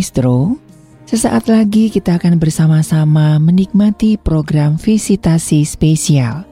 Maestro, 0.00 0.56
sesaat 1.04 1.52
lagi 1.52 1.92
kita 1.92 2.16
akan 2.16 2.40
bersama-sama 2.40 3.36
menikmati 3.36 4.16
program 4.16 4.80
visitasi 4.80 5.60
spesial. 5.68 6.48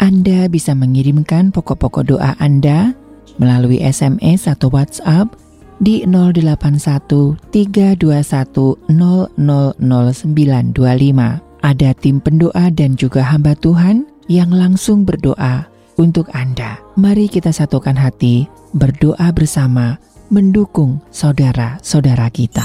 Anda 0.00 0.48
bisa 0.48 0.72
mengirimkan 0.72 1.52
pokok-pokok 1.52 2.16
doa 2.16 2.32
Anda 2.40 2.96
melalui 3.36 3.84
SMS 3.84 4.48
atau 4.48 4.72
WhatsApp 4.72 5.36
di 5.84 6.08
081 6.08 7.36
321 7.52 8.80
000925. 8.88 11.60
Ada 11.60 11.90
tim 11.92 12.24
pendoa 12.24 12.72
dan 12.72 12.96
juga 12.96 13.20
hamba 13.20 13.52
Tuhan 13.52 14.08
yang 14.32 14.48
langsung 14.48 15.04
berdoa 15.04 15.68
untuk 16.00 16.32
Anda. 16.32 16.80
Mari 16.96 17.28
kita 17.28 17.52
satukan 17.52 18.00
hati, 18.00 18.48
berdoa 18.72 19.28
bersama, 19.36 20.00
mendukung 20.28 21.00
saudara-saudara 21.10 22.28
kita. 22.28 22.64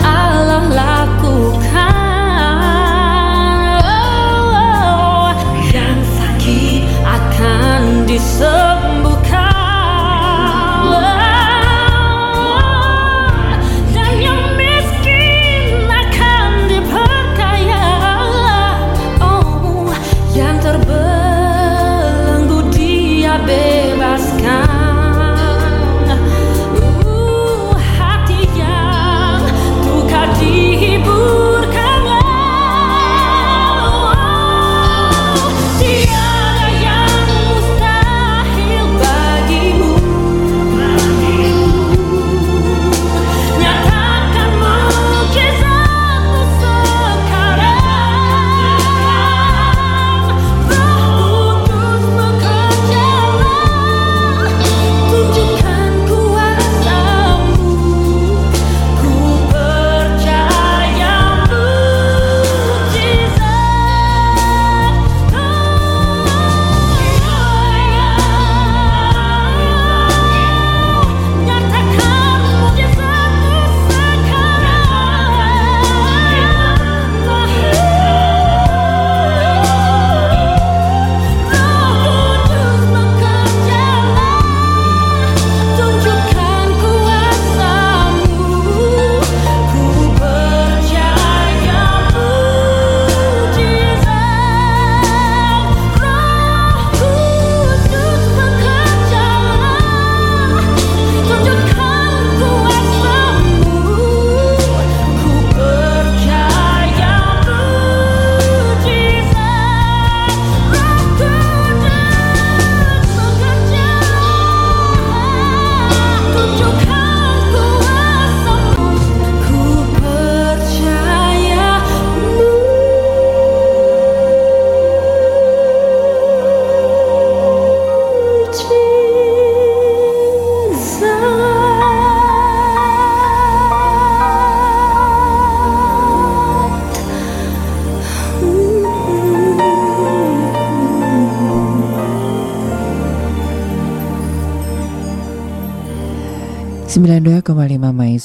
di 0.00 0.49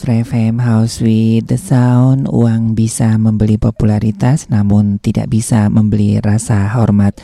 Maestro 0.06 0.38
FM 0.38 0.62
House 0.62 1.02
with 1.02 1.50
the 1.50 1.58
Sound. 1.58 2.30
Uang 2.30 2.78
bisa 2.78 3.18
membeli 3.18 3.58
popularitas 3.58 4.46
namun 4.54 5.02
tidak 5.02 5.34
bisa 5.34 5.66
membeli 5.66 6.22
rasa 6.22 6.70
hormat. 6.78 7.18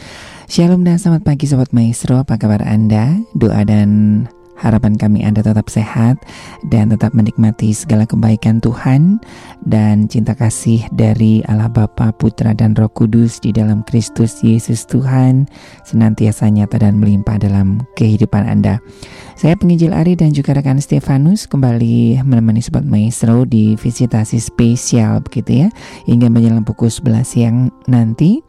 Shalom 0.50 0.82
dan 0.82 0.98
selamat 0.98 1.22
pagi 1.22 1.46
Sobat 1.46 1.70
Maestro. 1.78 2.26
Apa 2.26 2.42
kabar 2.42 2.66
Anda? 2.66 3.22
Doa 3.38 3.62
dan 3.70 4.26
Harapan 4.62 4.94
kami 4.94 5.26
Anda 5.26 5.42
tetap 5.42 5.74
sehat 5.74 6.22
dan 6.70 6.94
tetap 6.94 7.18
menikmati 7.18 7.74
segala 7.74 8.06
kebaikan 8.06 8.62
Tuhan 8.62 9.18
dan 9.66 10.06
cinta 10.06 10.38
kasih 10.38 10.86
dari 10.94 11.42
Allah 11.50 11.66
Bapa, 11.66 12.14
Putra 12.14 12.54
dan 12.54 12.78
Roh 12.78 12.94
Kudus 12.94 13.42
di 13.42 13.50
dalam 13.50 13.82
Kristus 13.82 14.46
Yesus 14.46 14.86
Tuhan 14.86 15.50
senantiasa 15.82 16.46
nyata 16.54 16.78
dan 16.78 17.02
melimpah 17.02 17.42
dalam 17.42 17.82
kehidupan 17.98 18.46
Anda. 18.46 18.78
Saya 19.34 19.58
penginjil 19.58 19.98
Ari 19.98 20.14
dan 20.14 20.30
juga 20.38 20.54
rekan 20.54 20.78
Stefanus 20.78 21.50
kembali 21.50 22.22
menemani 22.22 22.62
Sobat 22.62 22.86
Maestro 22.86 23.50
di 23.50 23.74
visitasi 23.74 24.38
spesial 24.38 25.26
begitu 25.26 25.66
ya 25.66 25.68
hingga 26.06 26.30
menjelang 26.30 26.62
pukul 26.62 26.94
11 26.94 27.26
siang 27.26 27.58
nanti. 27.90 28.46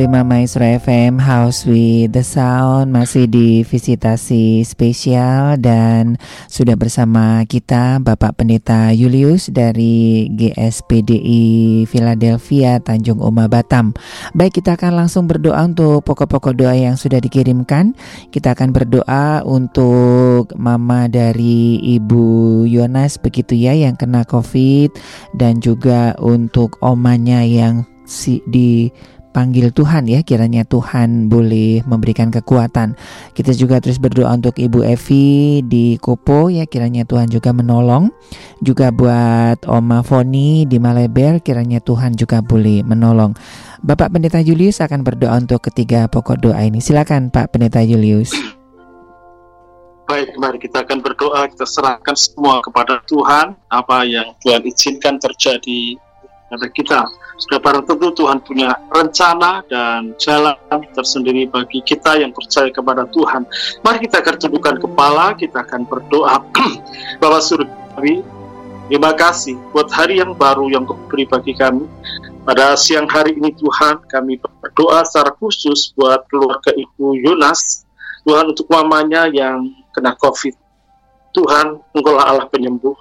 92,5 0.04 0.20
Maestro 0.28 0.64
FM 0.68 1.16
House 1.16 1.64
with 1.64 2.12
the 2.12 2.20
Sound 2.20 2.92
masih 2.92 3.24
di 3.24 3.64
visitasi 3.64 4.60
spesial 4.60 5.56
dan 5.56 6.20
sudah 6.44 6.76
bersama 6.76 7.40
kita 7.48 8.04
Bapak 8.04 8.36
Pendeta 8.36 8.92
Julius 8.92 9.48
dari 9.48 10.28
GSPDI 10.28 11.88
Philadelphia 11.88 12.84
Tanjung 12.84 13.16
Uma 13.16 13.48
Batam. 13.48 13.96
Baik 14.36 14.60
kita 14.60 14.76
akan 14.76 14.92
langsung 14.92 15.24
berdoa 15.24 15.64
untuk 15.64 16.04
pokok-pokok 16.04 16.52
doa 16.52 16.76
yang 16.76 17.00
sudah 17.00 17.16
dikirimkan. 17.16 17.96
Kita 18.28 18.52
akan 18.52 18.76
berdoa 18.76 19.40
untuk 19.48 20.52
mama 20.60 21.08
dari 21.08 21.80
Ibu 21.80 22.68
Yonas 22.68 23.16
begitu 23.16 23.56
ya 23.56 23.72
yang 23.72 23.96
kena 23.96 24.28
COVID 24.28 24.92
dan 25.40 25.64
juga 25.64 26.12
untuk 26.20 26.76
omanya 26.84 27.40
yang 27.40 27.88
si 28.04 28.44
di 28.44 28.92
panggil 29.34 29.74
Tuhan 29.74 30.06
ya. 30.06 30.22
Kiranya 30.22 30.62
Tuhan 30.62 31.26
boleh 31.26 31.82
memberikan 31.82 32.30
kekuatan. 32.30 32.94
Kita 33.34 33.50
juga 33.50 33.82
terus 33.82 33.98
berdoa 33.98 34.30
untuk 34.30 34.54
Ibu 34.54 34.86
Evi 34.86 35.60
di 35.66 35.98
Kopo 35.98 36.46
ya. 36.46 36.70
Kiranya 36.70 37.02
Tuhan 37.02 37.26
juga 37.26 37.50
menolong. 37.50 38.14
Juga 38.62 38.94
buat 38.94 39.66
Oma 39.66 40.06
Foni 40.06 40.70
di 40.70 40.78
Maleber 40.78 41.42
kiranya 41.42 41.82
Tuhan 41.82 42.14
juga 42.14 42.38
boleh 42.38 42.86
menolong. 42.86 43.34
Bapak 43.82 44.14
Pendeta 44.14 44.40
Julius 44.40 44.80
akan 44.80 45.02
berdoa 45.02 45.36
untuk 45.36 45.66
ketiga 45.66 46.06
pokok 46.06 46.40
doa 46.40 46.62
ini. 46.62 46.78
Silakan 46.78 47.28
Pak 47.34 47.52
Pendeta 47.52 47.82
Julius. 47.82 48.32
Baik, 50.04 50.36
mari 50.36 50.60
kita 50.60 50.84
akan 50.84 51.00
berdoa, 51.00 51.48
kita 51.48 51.64
serahkan 51.64 52.12
semua 52.12 52.60
kepada 52.60 53.00
Tuhan, 53.08 53.56
apa 53.72 54.04
yang 54.04 54.36
Tuhan 54.44 54.60
izinkan 54.68 55.16
terjadi 55.16 55.96
pada 56.54 56.70
kita. 56.70 57.00
Barang 57.58 57.82
tentu 57.82 58.14
Tuhan 58.14 58.38
punya 58.46 58.78
rencana 58.94 59.66
dan 59.66 60.14
jalan 60.22 60.54
tersendiri 60.94 61.50
bagi 61.50 61.82
kita 61.82 62.22
yang 62.22 62.30
percaya 62.30 62.70
kepada 62.70 63.10
Tuhan. 63.10 63.42
Mari 63.82 64.06
kita 64.06 64.22
akan 64.22 64.34
tundukkan 64.38 64.76
kepala, 64.78 65.34
kita 65.34 65.66
akan 65.66 65.82
berdoa. 65.82 66.38
Bapak 67.20 67.42
Surgawi, 67.42 68.22
terima 68.86 69.10
kasih 69.18 69.58
buat 69.74 69.90
hari 69.90 70.22
yang 70.22 70.38
baru 70.38 70.70
yang 70.70 70.86
kau 70.86 70.94
beri 71.10 71.26
bagi 71.26 71.58
kami. 71.58 71.90
Pada 72.44 72.76
siang 72.78 73.10
hari 73.10 73.34
ini 73.34 73.50
Tuhan, 73.56 74.04
kami 74.06 74.38
berdoa 74.62 75.02
secara 75.02 75.34
khusus 75.34 75.90
buat 75.98 76.28
keluarga 76.30 76.70
Ibu 76.70 77.18
Yunas. 77.18 77.82
Tuhan 78.24 78.52
untuk 78.52 78.68
mamanya 78.70 79.26
yang 79.32 79.68
kena 79.90 80.12
COVID. 80.16 80.54
Tuhan, 81.34 81.82
Engkau 81.96 82.14
Allah 82.20 82.46
penyembuh. 82.46 82.94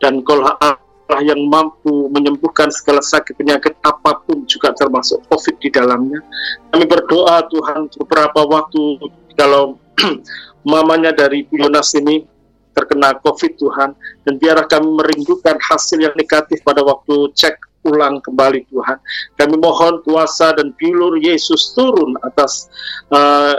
Dan 0.00 0.22
Engkau 0.22 0.40
Allah 0.40 0.80
Allah 1.10 1.26
yang 1.34 1.42
mampu 1.50 2.06
menyembuhkan 2.14 2.70
segala 2.70 3.02
sakit 3.02 3.34
penyakit 3.34 3.74
apa 3.82 4.22
pun 4.22 4.46
juga 4.46 4.70
termasuk 4.78 5.18
COVID 5.26 5.58
di 5.58 5.66
dalamnya. 5.74 6.22
Kami 6.70 6.86
berdoa 6.86 7.42
Tuhan 7.50 7.90
beberapa 7.98 8.46
waktu 8.46 9.10
kalau 9.34 9.74
mamanya 10.62 11.10
dari 11.10 11.42
Bu 11.50 11.58
Yonas 11.58 11.98
ini 11.98 12.22
terkena 12.78 13.18
COVID 13.18 13.58
Tuhan 13.58 13.90
dan 14.22 14.34
biarlah 14.38 14.70
kami 14.70 14.86
merindukan 15.02 15.58
hasil 15.58 15.98
yang 15.98 16.14
negatif 16.14 16.62
pada 16.62 16.86
waktu 16.86 17.34
cek 17.34 17.58
ulang 17.82 18.22
kembali 18.22 18.70
Tuhan. 18.70 19.02
Kami 19.34 19.58
mohon 19.58 19.98
kuasa 20.06 20.54
dan 20.54 20.70
bilur 20.78 21.18
Yesus 21.18 21.74
turun 21.74 22.14
atas 22.22 22.70
uh, 23.10 23.58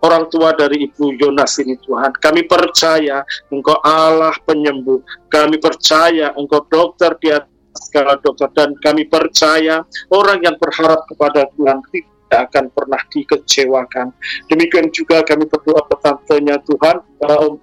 orang 0.00 0.28
tua 0.32 0.56
dari 0.56 0.88
Ibu 0.88 1.16
Yonas 1.20 1.60
ini 1.60 1.76
Tuhan. 1.80 2.16
Kami 2.16 2.44
percaya 2.48 3.24
Engkau 3.52 3.78
Allah 3.84 4.34
penyembuh. 4.44 5.00
Kami 5.28 5.56
percaya 5.60 6.32
Engkau 6.36 6.64
dokter 6.68 7.12
di 7.20 7.28
atas 7.30 7.50
segala 7.70 8.18
dokter 8.18 8.50
dan 8.50 8.74
kami 8.82 9.06
percaya 9.06 9.86
orang 10.10 10.42
yang 10.42 10.58
berharap 10.58 11.06
kepada 11.06 11.46
Tuhan 11.54 11.78
tidak 11.90 12.40
akan 12.50 12.64
pernah 12.70 13.00
dikecewakan. 13.10 14.10
Demikian 14.50 14.90
juga 14.90 15.22
kami 15.22 15.46
berdoa 15.46 15.82
petantenya 15.86 16.62
Tuhan, 16.66 16.96
uh, 17.26 17.54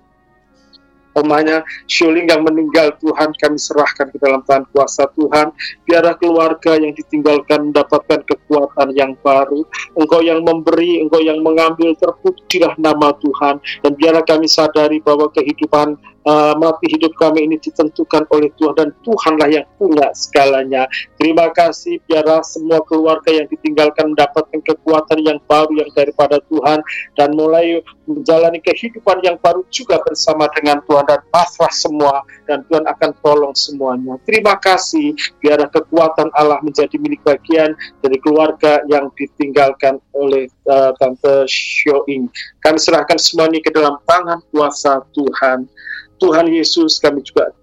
omanya 1.17 1.65
Shuling 1.89 2.29
yang 2.29 2.45
meninggal 2.45 2.93
Tuhan 3.01 3.33
kami 3.33 3.57
serahkan 3.57 4.13
ke 4.13 4.17
dalam 4.21 4.45
tangan 4.45 4.69
kuasa 4.69 5.09
Tuhan 5.17 5.49
biarlah 5.87 6.19
keluarga 6.19 6.75
yang 6.75 6.91
ditinggalkan 6.93 7.71
mendapatkan 7.71 8.21
kekuatan 8.27 8.91
yang 8.93 9.15
baru 9.23 9.63
Engkau 9.95 10.21
yang 10.21 10.43
memberi 10.43 10.99
Engkau 11.01 11.23
yang 11.23 11.39
mengambil 11.41 11.95
terpujilah 11.97 12.75
nama 12.75 13.15
Tuhan 13.17 13.63
dan 13.81 13.91
biarlah 13.95 14.23
kami 14.27 14.45
sadari 14.51 14.99
bahwa 14.99 15.31
kehidupan 15.31 15.95
uh, 16.27 16.53
mati 16.59 16.91
hidup 16.91 17.15
kami 17.15 17.47
ini 17.47 17.55
ditentukan 17.63 18.27
oleh 18.27 18.51
Tuhan 18.59 18.75
dan 18.75 18.89
Tuhanlah 19.07 19.47
yang 19.47 19.65
punya 19.79 20.11
segalanya. 20.11 20.85
Terima 21.15 21.47
kasih 21.55 22.03
biarlah 22.05 22.43
semua 22.43 22.83
keluarga 22.83 23.31
yang 23.31 23.47
ditinggalkan 23.47 24.11
mendapatkan 24.11 24.59
kekuatan 24.59 25.23
yang 25.23 25.39
baru 25.47 25.71
yang 25.79 25.89
daripada 25.95 26.43
Tuhan 26.51 26.83
dan 27.15 27.29
mulai 27.33 27.79
menjalani 28.07 28.59
kehidupan 28.59 29.23
yang 29.23 29.39
baru 29.39 29.63
juga 29.71 29.99
bersama 30.03 30.51
dengan 30.51 30.83
Tuhan 30.83 31.07
dan 31.07 31.23
pasrah 31.31 31.71
semua 31.71 32.23
dan 32.45 32.63
Tuhan 32.67 32.83
akan 32.87 33.11
tolong 33.23 33.55
semuanya. 33.55 34.19
Terima 34.27 34.59
kasih 34.59 35.15
biarlah 35.39 35.71
kekuatan 35.77 36.33
Allah 36.33 36.57
menjadi 36.65 36.97
milik 36.97 37.21
bagian 37.21 37.77
dari 38.01 38.17
keluarga 38.25 38.81
yang 38.89 39.13
ditinggalkan 39.13 40.01
oleh 40.17 40.49
uh, 40.65 40.89
Tante 40.97 41.45
Shoing. 41.45 42.25
Kami 42.65 42.77
serahkan 42.81 43.21
semuanya 43.21 43.61
ke 43.61 43.69
dalam 43.69 44.01
tangan 44.09 44.41
kuasa 44.49 45.05
Tuhan. 45.13 45.69
Tuhan 46.17 46.49
Yesus 46.49 46.97
kami 46.97 47.21
juga 47.21 47.53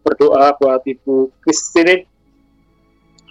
berdoa 0.00 0.56
buat 0.56 0.80
Ibu 0.80 1.28
Christine 1.44 2.08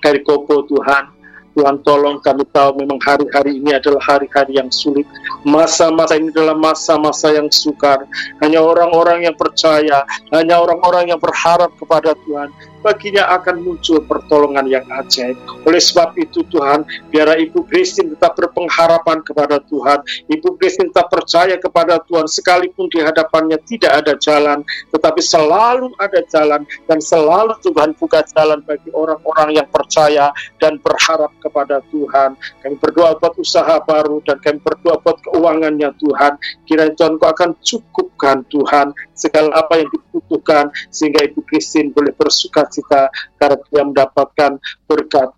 dari 0.05 0.21
Kopo 0.21 0.61
Tuhan 0.69 1.17
Tuhan 1.57 1.81
tolong 1.81 2.21
kami 2.21 2.45
tahu 2.53 2.85
memang 2.85 3.01
hari-hari 3.01 3.57
ini 3.57 3.73
adalah 3.73 3.97
hari-hari 4.05 4.61
yang 4.61 4.69
sulit. 4.69 5.09
Masa-masa 5.41 6.13
ini 6.13 6.29
adalah 6.29 6.53
masa-masa 6.53 7.33
yang 7.33 7.49
sukar. 7.49 8.05
Hanya 8.45 8.61
orang-orang 8.61 9.25
yang 9.25 9.33
percaya, 9.33 10.05
hanya 10.37 10.61
orang-orang 10.61 11.09
yang 11.09 11.17
berharap 11.17 11.73
kepada 11.81 12.13
Tuhan 12.29 12.53
baginya 12.87 13.27
akan 13.35 13.59
muncul 13.59 13.99
pertolongan 14.07 14.63
yang 14.71 14.87
ajaib. 14.87 15.35
Oleh 15.67 15.83
sebab 15.83 16.15
itu 16.15 16.47
Tuhan, 16.47 16.87
biar 17.11 17.35
Ibu 17.35 17.67
Kristin 17.67 18.15
tetap 18.15 18.39
berpengharapan 18.39 19.19
kepada 19.27 19.59
Tuhan. 19.67 19.99
Ibu 20.31 20.55
Kristin 20.55 20.87
tetap 20.95 21.11
percaya 21.11 21.59
kepada 21.59 21.99
Tuhan 22.07 22.31
sekalipun 22.31 22.87
di 22.87 23.03
hadapannya 23.03 23.59
tidak 23.67 23.91
ada 23.91 24.15
jalan, 24.15 24.63
tetapi 24.95 25.19
selalu 25.19 25.91
ada 25.99 26.23
jalan 26.31 26.63
dan 26.87 27.03
selalu 27.03 27.59
Tuhan 27.59 27.91
buka 27.99 28.23
jalan 28.31 28.63
bagi 28.63 28.87
orang-orang 28.95 29.59
yang 29.59 29.67
percaya 29.67 30.31
dan 30.63 30.79
berharap 30.79 31.35
kepada 31.43 31.83
Tuhan. 31.91 32.39
Kami 32.63 32.75
berdoa 32.79 33.19
buat 33.19 33.35
usaha 33.35 33.83
baru 33.83 34.23
dan 34.23 34.39
kami 34.39 34.63
berdoa 34.63 34.95
buat 35.03 35.19
keuangannya 35.27 35.91
Tuhan. 35.99 36.39
Kiranya 36.63 36.95
Tuhan 36.95 37.19
kau 37.19 37.27
akan 37.27 37.51
cukupkan 37.59 38.47
Tuhan 38.47 38.95
segala 39.11 39.51
apa 39.59 39.81
yang 39.81 39.89
dibutuhkan 39.91 40.71
sehingga 40.93 41.25
Ibu 41.27 41.43
Kristin 41.49 41.91
boleh 41.91 42.13
bersuka 42.13 42.69
cita 42.77 43.09
karena 43.41 43.57
dia 43.57 43.81
mendapatkan 43.81 44.51
berkat 44.85 45.29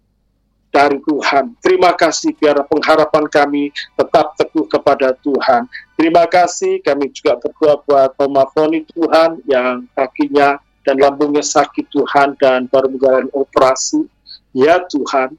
dari 0.69 1.01
Tuhan. 1.01 1.57
Terima 1.63 1.91
kasih 1.97 2.37
biar 2.37 2.61
pengharapan 2.67 3.25
kami 3.25 3.73
tetap 3.97 4.37
teguh 4.37 4.69
kepada 4.69 5.17
Tuhan. 5.23 5.65
Terima 5.97 6.29
kasih 6.29 6.83
kami 6.85 7.09
juga 7.09 7.41
berdoa 7.41 7.81
buat 7.83 8.11
Oma 8.21 8.45
Foni 8.53 8.85
Tuhan 8.85 9.41
yang 9.49 9.89
kakinya 9.97 10.61
dan 10.85 10.95
lambungnya 11.01 11.41
sakit 11.43 11.89
Tuhan 11.89 12.37
dan 12.37 12.69
baru 12.69 12.89
menjalani 12.93 13.29
operasi. 13.33 14.05
Ya 14.53 14.81
Tuhan, 14.89 15.37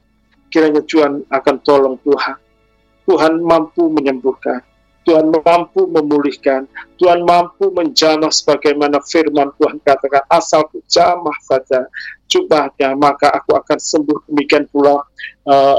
kiranya 0.51 0.83
Tuhan 0.83 1.23
akan 1.27 1.55
tolong 1.63 1.95
Tuhan. 2.03 2.37
Tuhan 3.07 3.33
mampu 3.43 3.91
menyembuhkan. 3.91 4.63
Tuhan 5.01 5.33
mampu 5.33 5.89
memulihkan, 5.89 6.69
Tuhan 7.01 7.25
mampu 7.25 7.73
menjamah 7.73 8.29
sebagaimana 8.29 9.01
firman 9.01 9.49
Tuhan 9.57 9.81
katakan, 9.81 10.21
asal 10.29 10.69
ku 10.69 10.77
jamah 10.85 11.33
saja 11.41 11.89
jubahnya, 12.29 12.93
maka 12.93 13.33
aku 13.33 13.57
akan 13.57 13.81
sembuh. 13.81 14.29
Demikian 14.29 14.69
pula 14.69 15.01
uh, 15.49 15.77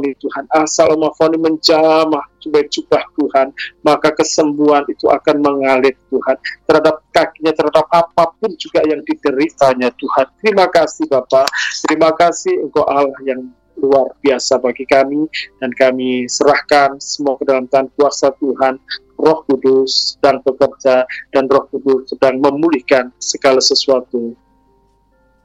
Tuhan, 0.00 0.44
asal 0.56 0.96
Omafoni 0.96 1.36
menjamah 1.36 2.24
jubah-jubah 2.40 3.02
Tuhan, 3.20 3.52
maka 3.84 4.16
kesembuhan 4.16 4.88
itu 4.88 5.12
akan 5.12 5.44
mengalir 5.44 5.92
Tuhan, 6.08 6.36
terhadap 6.64 7.04
kakinya, 7.12 7.52
terhadap 7.52 7.84
apa 7.92 8.24
pun 8.40 8.50
juga 8.56 8.80
yang 8.88 9.04
dideritanya 9.04 9.92
Tuhan. 9.92 10.26
Terima 10.40 10.66
kasih 10.72 11.04
Bapak, 11.04 11.46
terima 11.84 12.16
kasih 12.16 12.64
Engkau 12.64 12.88
Allah 12.88 13.20
yang 13.28 13.44
luar 13.84 14.16
biasa 14.24 14.56
bagi 14.56 14.88
kami 14.88 15.28
dan 15.60 15.70
kami 15.76 16.24
serahkan 16.24 16.96
semua 16.96 17.36
ke 17.36 17.44
dalam 17.44 17.68
tangan 17.68 17.92
kuasa 17.94 18.32
Tuhan 18.40 18.80
Roh 19.20 19.44
Kudus 19.44 20.16
dan 20.24 20.40
bekerja 20.40 21.04
dan 21.30 21.44
Roh 21.46 21.68
Kudus 21.68 22.10
sedang 22.10 22.40
memulihkan 22.40 23.12
segala 23.20 23.60
sesuatu. 23.60 24.32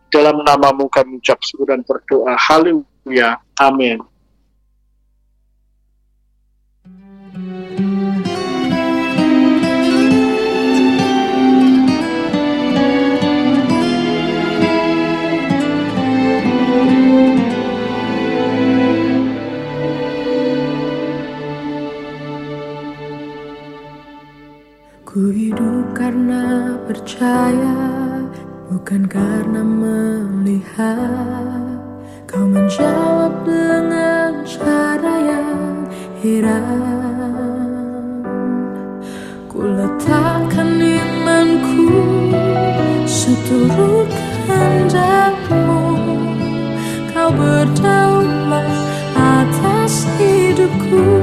Dalam 0.10 0.42
namamu 0.42 0.90
kami 0.90 1.22
ucap 1.22 1.38
syukur 1.46 1.70
dan 1.70 1.86
berdoa. 1.86 2.34
Haleluya. 2.34 3.38
Amin 3.62 4.09
karena 25.98 26.78
percaya, 26.86 27.82
bukan 28.70 29.10
karena 29.10 29.66
melihat. 29.66 31.82
Kau 32.30 32.46
menjawab 32.46 33.42
dengan 33.42 34.46
cara 34.46 35.16
yang 35.18 35.90
heran. 36.22 36.62
Ku 39.50 39.66
letakkan 39.66 40.78
imanku 40.78 41.90
seturut 43.10 44.14
kehendakmu. 44.46 45.98
Kau 47.10 47.34
berdaulat 47.34 48.70
atas 49.18 50.06
hidupku. 50.22 51.19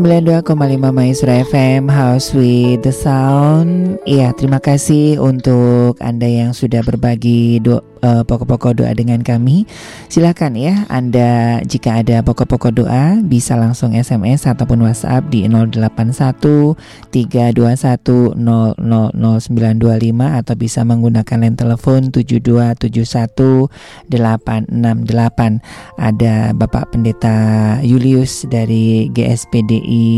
Lima 0.00 0.88
Maestro 0.92 1.28
FM 1.28 1.92
House 1.92 2.32
with 2.32 2.80
the 2.80 2.92
Sound. 2.92 4.00
Iya, 4.08 4.32
terima 4.32 4.56
kasih 4.56 5.20
untuk 5.20 6.00
Anda 6.00 6.24
yang 6.24 6.56
sudah 6.56 6.80
berbagi 6.80 7.60
do, 7.60 7.84
uh, 8.02 8.22
pokok-pokok 8.24 8.74
doa 8.82 8.92
dengan 8.96 9.22
kami. 9.24 9.66
Silakan 10.10 10.56
ya, 10.56 10.84
Anda 10.88 11.60
jika 11.64 11.94
ada 12.00 12.22
pokok-pokok 12.24 12.72
doa 12.84 13.20
bisa 13.22 13.56
langsung 13.56 13.94
SMS 13.94 14.46
ataupun 14.48 14.82
WhatsApp 14.84 15.28
di 15.28 15.46
081 15.46 16.76
321 17.12 18.34
000925 18.36 20.40
atau 20.40 20.54
bisa 20.56 20.84
menggunakan 20.84 21.40
line 21.40 21.56
telepon 21.56 22.10
7271 22.12 23.68
868. 24.08 25.60
Ada 26.00 26.52
Bapak 26.56 26.96
Pendeta 26.96 27.36
Julius 27.84 28.48
dari 28.48 29.12
GSPDI 29.12 30.08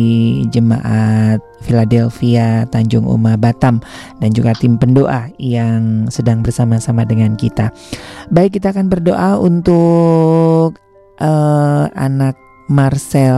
Jemaat 0.51 1.53
Philadelphia, 1.63 2.67
Tanjung 2.69 3.07
Uma, 3.07 3.39
Batam 3.39 3.79
dan 4.19 4.31
juga 4.35 4.53
tim 4.59 4.77
pendoa 4.77 5.31
yang 5.39 6.11
sedang 6.11 6.43
bersama-sama 6.43 7.07
dengan 7.07 7.39
kita. 7.39 7.71
Baik, 8.33 8.61
kita 8.61 8.73
akan 8.73 8.89
berdoa 8.89 9.37
untuk 9.41 10.79
uh, 11.21 11.85
anak 11.93 12.39
Marcel 12.73 13.37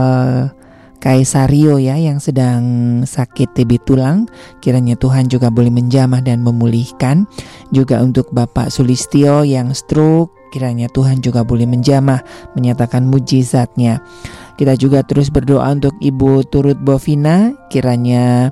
Kaisario 1.03 1.77
ya 1.77 1.99
yang 2.01 2.17
sedang 2.17 2.63
sakit 3.05 3.53
TB 3.53 3.85
tulang. 3.85 4.25
Kiranya 4.57 4.97
Tuhan 4.97 5.29
juga 5.29 5.53
boleh 5.53 5.69
menjamah 5.69 6.25
dan 6.25 6.41
memulihkan. 6.41 7.29
Juga 7.69 8.01
untuk 8.01 8.33
Bapak 8.33 8.73
Sulistio 8.73 9.45
yang 9.45 9.75
stroke 9.77 10.33
kiranya 10.55 10.87
Tuhan 10.87 11.19
juga 11.19 11.43
boleh 11.43 11.67
menjamah 11.67 12.23
menyatakan 12.55 13.11
mujizatnya 13.11 13.99
kita 14.55 14.79
juga 14.79 15.03
terus 15.03 15.31
berdoa 15.31 15.67
untuk 15.71 15.95
Ibu 15.99 16.47
Turut 16.47 16.79
Bovina, 16.79 17.51
kiranya 17.67 18.49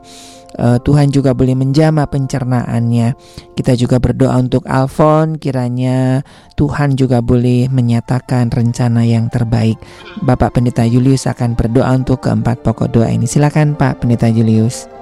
uh, 0.60 0.78
Tuhan 0.80 1.10
juga 1.10 1.34
boleh 1.34 1.56
menjama 1.58 2.06
pencernaannya. 2.06 3.16
Kita 3.58 3.74
juga 3.80 3.98
berdoa 3.98 4.38
untuk 4.38 4.68
Alfon, 4.70 5.40
kiranya 5.40 6.22
Tuhan 6.60 7.00
juga 7.00 7.24
boleh 7.24 7.72
menyatakan 7.72 8.54
rencana 8.54 9.08
yang 9.08 9.32
terbaik. 9.32 9.80
Bapak 10.22 10.60
Pendeta 10.60 10.86
Julius 10.86 11.26
akan 11.26 11.58
berdoa 11.58 11.90
untuk 11.96 12.22
keempat 12.22 12.62
pokok 12.62 12.92
doa 12.92 13.10
ini. 13.10 13.26
Silakan 13.26 13.74
Pak 13.74 14.04
Pendeta 14.04 14.30
Julius. 14.30 14.93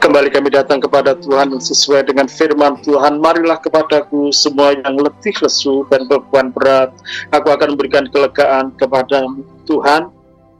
Kembali 0.00 0.32
kami 0.32 0.48
datang 0.48 0.80
kepada 0.80 1.12
Tuhan 1.12 1.52
sesuai 1.60 2.08
dengan 2.08 2.24
firman 2.24 2.80
Tuhan. 2.80 3.20
Marilah 3.20 3.60
kepadaku 3.60 4.32
semua 4.32 4.72
yang 4.72 4.96
letih 4.96 5.36
lesu 5.44 5.84
dan 5.92 6.08
beban 6.08 6.48
berat. 6.56 6.88
Aku 7.36 7.52
akan 7.52 7.76
memberikan 7.76 8.08
kelegaan 8.08 8.72
kepada 8.80 9.28
Tuhan. 9.68 10.08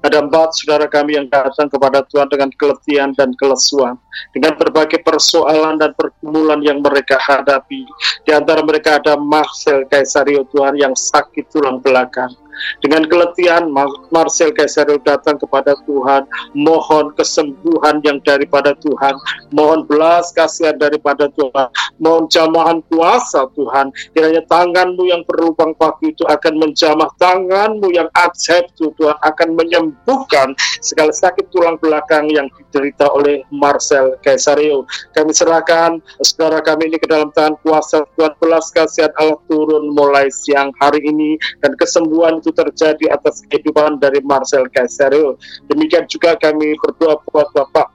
Ada 0.05 0.29
empat 0.29 0.61
saudara 0.61 0.85
kami 0.85 1.17
yang 1.17 1.25
datang 1.33 1.73
kepada 1.73 2.05
Tuhan 2.13 2.29
dengan 2.29 2.53
keletihan 2.53 3.17
dan 3.17 3.33
kelesuan, 3.41 3.97
dengan 4.37 4.61
berbagai 4.61 5.01
persoalan 5.01 5.81
dan 5.81 5.97
pergumulan 5.97 6.61
yang 6.61 6.85
mereka 6.85 7.17
hadapi. 7.17 7.89
Di 8.29 8.37
antara 8.37 8.61
mereka 8.61 9.01
ada 9.01 9.17
Marcel 9.17 9.89
Kaisario 9.89 10.45
Tuhan 10.53 10.77
yang 10.77 10.93
sakit 10.93 11.49
tulang 11.49 11.81
belakang. 11.81 12.33
Dengan 12.81 13.07
keletihan, 13.07 13.69
Marcel 14.11 14.55
Kaisario 14.55 14.99
datang 15.03 15.37
kepada 15.39 15.77
Tuhan, 15.85 16.27
mohon 16.57 17.13
kesembuhan 17.15 18.03
yang 18.05 18.19
daripada 18.23 18.77
Tuhan, 18.81 19.15
mohon 19.53 19.85
belas 19.87 20.31
kasihan 20.35 20.77
daripada 20.77 21.29
Tuhan, 21.35 21.69
mohon 22.01 22.27
jamahan 22.29 22.81
kuasa 22.89 23.47
Tuhan. 23.55 23.93
Kiranya 24.13 24.43
tanganmu 24.47 25.05
yang 25.09 25.23
berlubang 25.27 25.77
paku 25.77 26.13
itu 26.13 26.25
akan 26.27 26.61
menjamah 26.61 27.11
tanganmu 27.21 27.89
yang 27.93 28.09
ajaib 28.17 28.69
Tuhan 28.77 29.17
akan 29.21 29.49
menyembuhkan 29.57 30.57
segala 30.81 31.13
sakit 31.13 31.53
tulang 31.53 31.77
belakang 31.79 32.29
yang 32.33 32.49
diderita 32.57 33.09
oleh 33.13 33.45
Marcel 33.53 34.17
Kaisario. 34.25 34.87
Kami 35.13 35.33
serahkan 35.35 36.01
saudara 36.25 36.65
kami 36.65 36.93
ini 36.93 36.99
ke 36.99 37.07
dalam 37.09 37.29
tangan 37.33 37.57
kuasa 37.65 38.05
Tuhan 38.17 38.33
belas 38.41 38.73
kasihan 38.73 39.13
Allah 39.21 39.39
turun 39.47 39.93
mulai 39.93 40.29
siang 40.33 40.73
hari 40.81 41.03
ini 41.05 41.37
dan 41.61 41.77
kesembuhan 41.77 42.39
itu 42.41 42.50
itu 42.51 42.59
terjadi 42.59 43.15
atas 43.15 43.47
kehidupan 43.47 44.03
dari 44.03 44.19
Marcel 44.27 44.67
Kaiserio. 44.75 45.39
Demikian 45.71 46.11
juga 46.11 46.35
kami 46.35 46.75
berdoa 46.83 47.23
buat 47.31 47.47
Bapak 47.55 47.95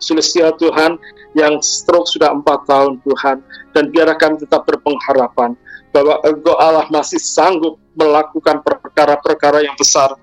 Sulistya 0.00 0.54
Tuhan 0.56 0.96
yang 1.36 1.60
stroke 1.60 2.08
sudah 2.08 2.32
empat 2.32 2.64
tahun 2.64 3.02
Tuhan 3.04 3.44
dan 3.76 3.84
biarlah 3.92 4.16
kami 4.16 4.40
tetap 4.40 4.64
berpengharapan 4.64 5.58
bahwa 5.90 6.22
Engkau 6.22 6.54
Allah 6.56 6.86
masih 6.88 7.18
sanggup 7.18 7.76
melakukan 7.98 8.62
perkara-perkara 8.62 9.66
yang 9.66 9.74
besar 9.74 10.14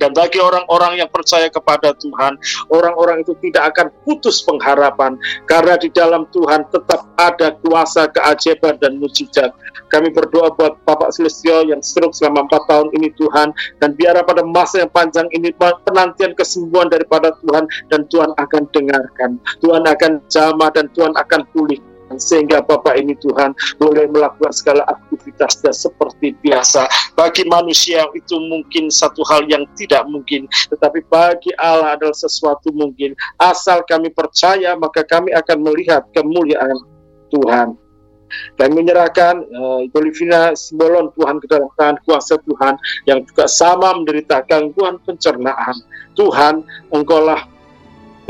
dan 0.00 0.16
bagi 0.16 0.40
orang-orang 0.40 1.04
yang 1.04 1.10
percaya 1.12 1.52
kepada 1.52 1.92
Tuhan, 2.00 2.40
orang-orang 2.72 3.20
itu 3.20 3.36
tidak 3.44 3.76
akan 3.76 3.92
putus 4.08 4.40
pengharapan 4.40 5.20
karena 5.44 5.76
di 5.76 5.92
dalam 5.92 6.24
Tuhan 6.32 6.64
tetap 6.72 7.04
ada 7.20 7.52
kuasa 7.60 8.08
keajaiban 8.08 8.80
dan 8.80 8.96
mujizat. 8.96 9.52
Kami 9.92 10.08
berdoa 10.08 10.54
buat 10.56 10.80
Bapak 10.88 11.12
Celestio 11.12 11.66
yang 11.68 11.84
stroke 11.84 12.16
selama 12.16 12.48
empat 12.48 12.62
tahun 12.70 12.88
ini 12.96 13.12
Tuhan 13.20 13.52
dan 13.82 13.90
biarlah 13.92 14.24
pada 14.24 14.40
masa 14.40 14.86
yang 14.86 14.92
panjang 14.94 15.28
ini 15.36 15.52
penantian 15.60 16.32
kesembuhan 16.32 16.88
daripada 16.88 17.36
Tuhan 17.44 17.68
dan 17.92 18.08
Tuhan 18.08 18.30
akan 18.40 18.62
dengarkan. 18.72 19.36
Tuhan 19.60 19.84
akan 19.84 20.12
jamah 20.32 20.70
dan 20.72 20.88
Tuhan 20.96 21.12
akan 21.12 21.42
pulih 21.52 21.89
sehingga 22.18 22.64
Bapak 22.64 22.98
ini 22.98 23.14
Tuhan 23.22 23.54
boleh 23.78 24.10
melakukan 24.10 24.50
segala 24.50 24.82
aktivitasnya 24.88 25.70
seperti 25.70 26.34
biasa. 26.42 26.88
Bagi 27.14 27.46
manusia 27.46 28.06
itu 28.16 28.36
mungkin 28.50 28.90
satu 28.90 29.22
hal 29.28 29.46
yang 29.46 29.68
tidak 29.78 30.02
mungkin, 30.10 30.50
tetapi 30.72 31.04
bagi 31.06 31.52
Allah 31.60 31.94
adalah 31.94 32.16
sesuatu 32.16 32.72
mungkin. 32.74 33.14
Asal 33.38 33.84
kami 33.86 34.10
percaya, 34.10 34.74
maka 34.74 35.06
kami 35.06 35.30
akan 35.36 35.58
melihat 35.62 36.02
kemuliaan 36.16 36.74
Tuhan. 37.30 37.78
Kami 38.30 38.70
menyerahkan 38.70 39.42
uh, 39.42 40.54
Simbolon 40.54 41.10
Tuhan 41.18 41.42
ke 41.42 41.46
dalam 41.50 41.66
tangan 41.74 41.98
kuasa 42.06 42.38
Tuhan 42.46 42.78
yang 43.10 43.26
juga 43.26 43.50
sama 43.50 43.90
menderita 43.90 44.46
gangguan 44.46 45.02
pencernaan. 45.02 45.74
Tuhan, 46.14 46.62
Engkaulah 46.94 47.49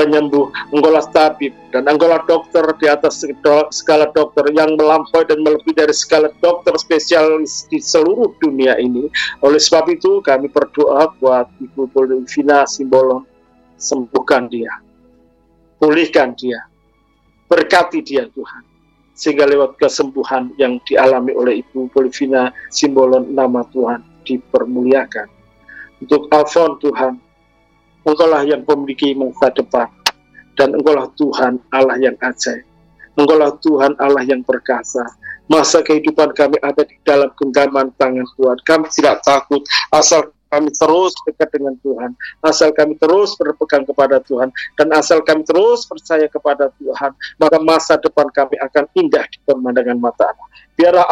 penyembuh, 0.01 0.49
engkaulah 0.73 1.05
tabib, 1.13 1.53
dan 1.69 1.85
engkaulah 1.85 2.25
dokter 2.25 2.65
di 2.81 2.89
atas 2.89 3.21
skala 3.69 4.09
dokter 4.17 4.49
yang 4.57 4.73
melampaui 4.81 5.29
dan 5.29 5.45
melebihi 5.45 5.77
dari 5.77 5.93
skala 5.93 6.33
dokter 6.41 6.73
spesialis 6.81 7.69
di 7.69 7.77
seluruh 7.85 8.33
dunia 8.41 8.81
ini. 8.81 9.13
Oleh 9.45 9.61
sebab 9.61 9.93
itu 9.93 10.25
kami 10.25 10.49
berdoa 10.49 11.13
buat 11.21 11.53
Ibu 11.61 11.93
Polivina 11.93 12.65
Simbolon, 12.65 13.29
sembuhkan 13.77 14.49
dia, 14.49 14.73
pulihkan 15.77 16.33
dia, 16.33 16.65
berkati 17.53 18.01
dia 18.01 18.25
Tuhan. 18.33 18.65
Sehingga 19.13 19.45
lewat 19.45 19.77
kesembuhan 19.77 20.57
yang 20.57 20.81
dialami 20.89 21.37
oleh 21.37 21.61
Ibu 21.61 21.93
Polivina 21.93 22.49
Simbolon, 22.73 23.37
nama 23.37 23.61
Tuhan 23.69 24.01
dipermuliakan. 24.25 25.29
Untuk 26.01 26.33
Alfon 26.33 26.81
Tuhan, 26.81 27.21
Engkaulah 28.05 28.43
yang 28.49 28.65
memiliki 28.65 29.13
masa 29.13 29.53
depan 29.53 29.89
dan 30.57 30.77
Engkaulah 30.77 31.09
Tuhan 31.17 31.61
Allah 31.73 31.97
yang 32.01 32.17
ajaib. 32.21 32.65
Engkaulah 33.19 33.53
Tuhan 33.61 33.93
Allah 34.01 34.25
yang 34.25 34.41
perkasa. 34.47 35.05
Masa 35.51 35.83
kehidupan 35.83 36.31
kami 36.33 36.57
ada 36.63 36.87
di 36.87 36.95
dalam 37.03 37.27
genggaman 37.35 37.91
tangan 37.99 38.25
Tuhan. 38.39 38.57
Kami 38.63 38.87
tidak 38.95 39.19
takut 39.27 39.67
asal 39.91 40.31
kami 40.51 40.69
terus 40.75 41.15
dekat 41.25 41.49
dengan 41.55 41.79
Tuhan, 41.79 42.11
asal 42.43 42.75
kami 42.75 42.99
terus 42.99 43.39
berpegang 43.39 43.87
kepada 43.87 44.19
Tuhan, 44.27 44.51
dan 44.75 44.91
asal 44.91 45.23
kami 45.23 45.47
terus 45.47 45.87
percaya 45.87 46.27
kepada 46.27 46.75
Tuhan, 46.83 47.15
maka 47.39 47.57
masa 47.63 47.95
depan 48.03 48.27
kami 48.35 48.59
akan 48.59 48.85
indah 48.99 49.23
di 49.31 49.39
pemandangan 49.47 49.99
mata 50.03 50.27
Allah. 50.27 50.49
Biarlah 50.75 51.07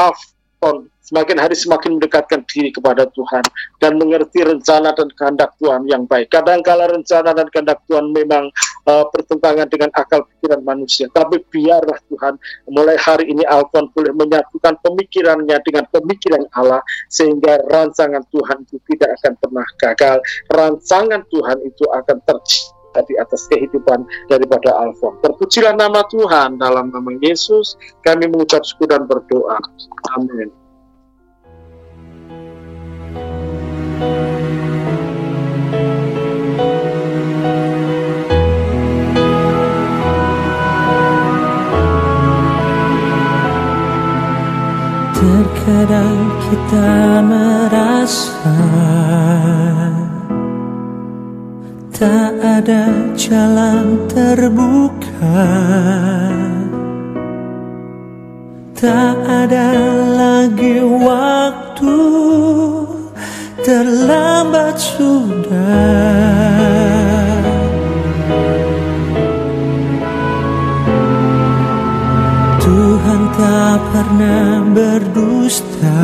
Afon 0.58 0.90
semakin 1.06 1.38
hari 1.38 1.54
semakin 1.54 1.96
mendekatkan 1.96 2.42
diri 2.50 2.74
kepada 2.74 3.06
Tuhan 3.14 3.46
dan 3.78 3.94
mengerti 3.94 4.42
rencana 4.42 4.90
dan 4.90 5.06
kehendak 5.14 5.54
Tuhan 5.62 5.86
yang 5.86 6.02
baik. 6.04 6.34
Kadang-kala 6.34 6.90
rencana 6.90 7.30
dan 7.30 7.46
kehendak 7.54 7.78
Tuhan 7.86 8.10
memang 8.10 8.50
uh, 8.90 9.06
bertentangan 9.14 9.70
dengan 9.70 9.94
akal 9.94 10.26
pikiran 10.26 10.60
manusia, 10.66 11.06
tapi 11.14 11.38
biarlah 11.46 11.96
Tuhan 12.10 12.34
mulai 12.74 12.98
hari 12.98 13.30
ini 13.30 13.46
Alfon 13.46 13.86
boleh 13.94 14.10
menyatukan 14.18 14.82
pemikirannya 14.82 15.56
dengan 15.62 15.86
pemikiran 15.94 16.42
Allah 16.58 16.82
sehingga 17.06 17.62
rancangan 17.70 18.26
Tuhan 18.34 18.66
itu 18.66 18.82
tidak 18.90 19.14
akan 19.22 19.32
pernah 19.38 19.66
gagal. 19.78 20.18
Rancangan 20.50 21.22
Tuhan 21.30 21.58
itu 21.62 21.86
akan 21.86 22.18
terjadi 22.26 22.77
di 23.06 23.14
atas 23.20 23.46
kehidupan 23.50 24.06
daripada 24.30 24.74
Alfon. 24.80 25.18
Terpujilah 25.22 25.74
nama 25.74 26.02
Tuhan 26.08 26.58
dalam 26.58 26.90
nama 26.90 27.10
Yesus. 27.20 27.76
Kami 28.02 28.30
mengucap 28.30 28.64
syukur 28.64 28.90
dan 28.90 29.04
berdoa. 29.04 29.58
Amin. 30.16 30.48
Terkadang 45.18 46.20
kita 46.46 46.90
merasa 47.26 48.54
Tak 51.98 52.30
ada 52.38 53.10
jalan 53.18 54.06
terbuka. 54.06 55.50
Tak 58.70 59.18
ada 59.26 59.74
lagi 60.14 60.78
waktu. 60.78 61.98
Terlambat 63.66 64.78
sudah. 64.78 65.58
Tuhan 72.62 73.22
tak 73.34 73.78
pernah 73.90 74.62
berdusta 74.70 75.98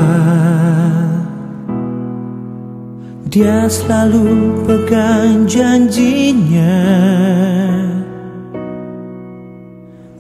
Dia 3.35 3.67
selalu 3.67 4.63
pegang 4.63 5.43
janjinya. 5.51 6.87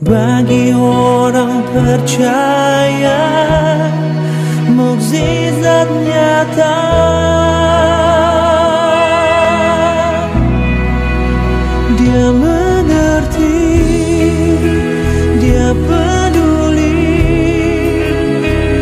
Bagi 0.02 0.74
orang 0.74 1.62
percaya 1.70 3.22
Mukjizat 4.66 5.86
nyata. 5.94 6.82
Dia 11.94 12.26
mengerti 12.34 13.62
Dia 15.38 15.70
peduli. 15.70 16.98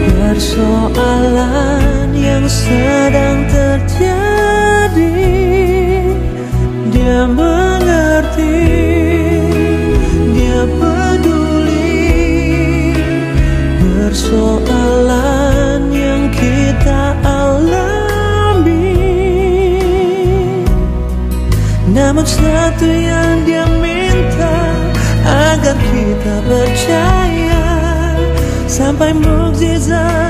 Persoalan 0.08 2.16
yang 2.16 2.48
sedang 2.48 3.44
terjadi 3.52 3.71
Persoalan 14.12 15.88
yang 15.88 16.28
kita 16.34 17.16
alami. 17.24 18.98
Namun 21.88 22.26
satu 22.26 22.86
yang 22.92 23.46
dia 23.48 23.64
minta 23.80 24.56
Agar 25.24 25.76
kita 25.80 26.34
percaya 26.44 27.64
Sampai 28.68 29.16
mukjizat 29.16 30.21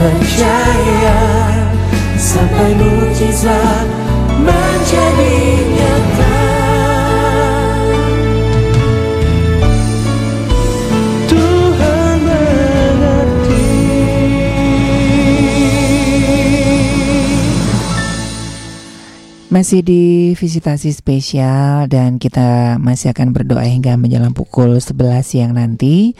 percaya 0.00 1.20
sampai 2.16 2.72
mujizat 2.80 3.86
menjadi 4.40 5.36
nyata. 5.76 6.40
Masih 19.50 19.82
di 19.82 20.32
visitasi 20.38 20.94
spesial 20.94 21.90
dan 21.90 22.22
kita 22.22 22.78
masih 22.78 23.10
akan 23.10 23.34
berdoa 23.34 23.66
hingga 23.66 23.98
menjelang 23.98 24.30
pukul 24.30 24.78
11 24.78 25.26
siang 25.26 25.52
nanti 25.58 26.14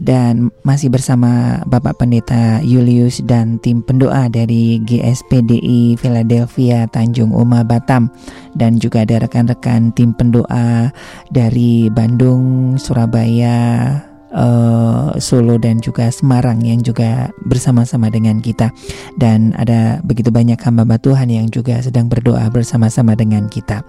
dan 0.00 0.48
masih 0.64 0.88
bersama 0.88 1.60
Bapak 1.68 2.00
Pendeta 2.00 2.60
Julius 2.64 3.20
dan 3.24 3.60
tim 3.60 3.84
pendoa 3.84 4.28
dari 4.32 4.80
GSPDI 4.84 6.00
Philadelphia 6.00 6.88
Tanjung 6.88 7.34
Uma 7.34 7.64
Batam 7.66 8.08
dan 8.56 8.80
juga 8.80 9.04
ada 9.04 9.20
rekan-rekan 9.24 9.92
tim 9.92 10.16
pendoa 10.16 10.92
dari 11.32 11.88
Bandung, 11.92 12.76
Surabaya, 12.80 14.00
uh, 14.32 15.14
Solo 15.20 15.60
dan 15.60 15.78
juga 15.78 16.08
Semarang 16.08 16.64
yang 16.64 16.80
juga 16.80 17.30
bersama-sama 17.44 18.08
dengan 18.08 18.40
kita 18.40 18.72
dan 19.20 19.52
ada 19.60 20.00
begitu 20.02 20.32
banyak 20.32 20.58
hamba 20.58 20.96
Tuhan 20.98 21.28
yang 21.28 21.48
juga 21.52 21.78
sedang 21.84 22.08
berdoa 22.08 22.48
bersama-sama 22.48 23.14
dengan 23.14 23.46
kita. 23.46 23.84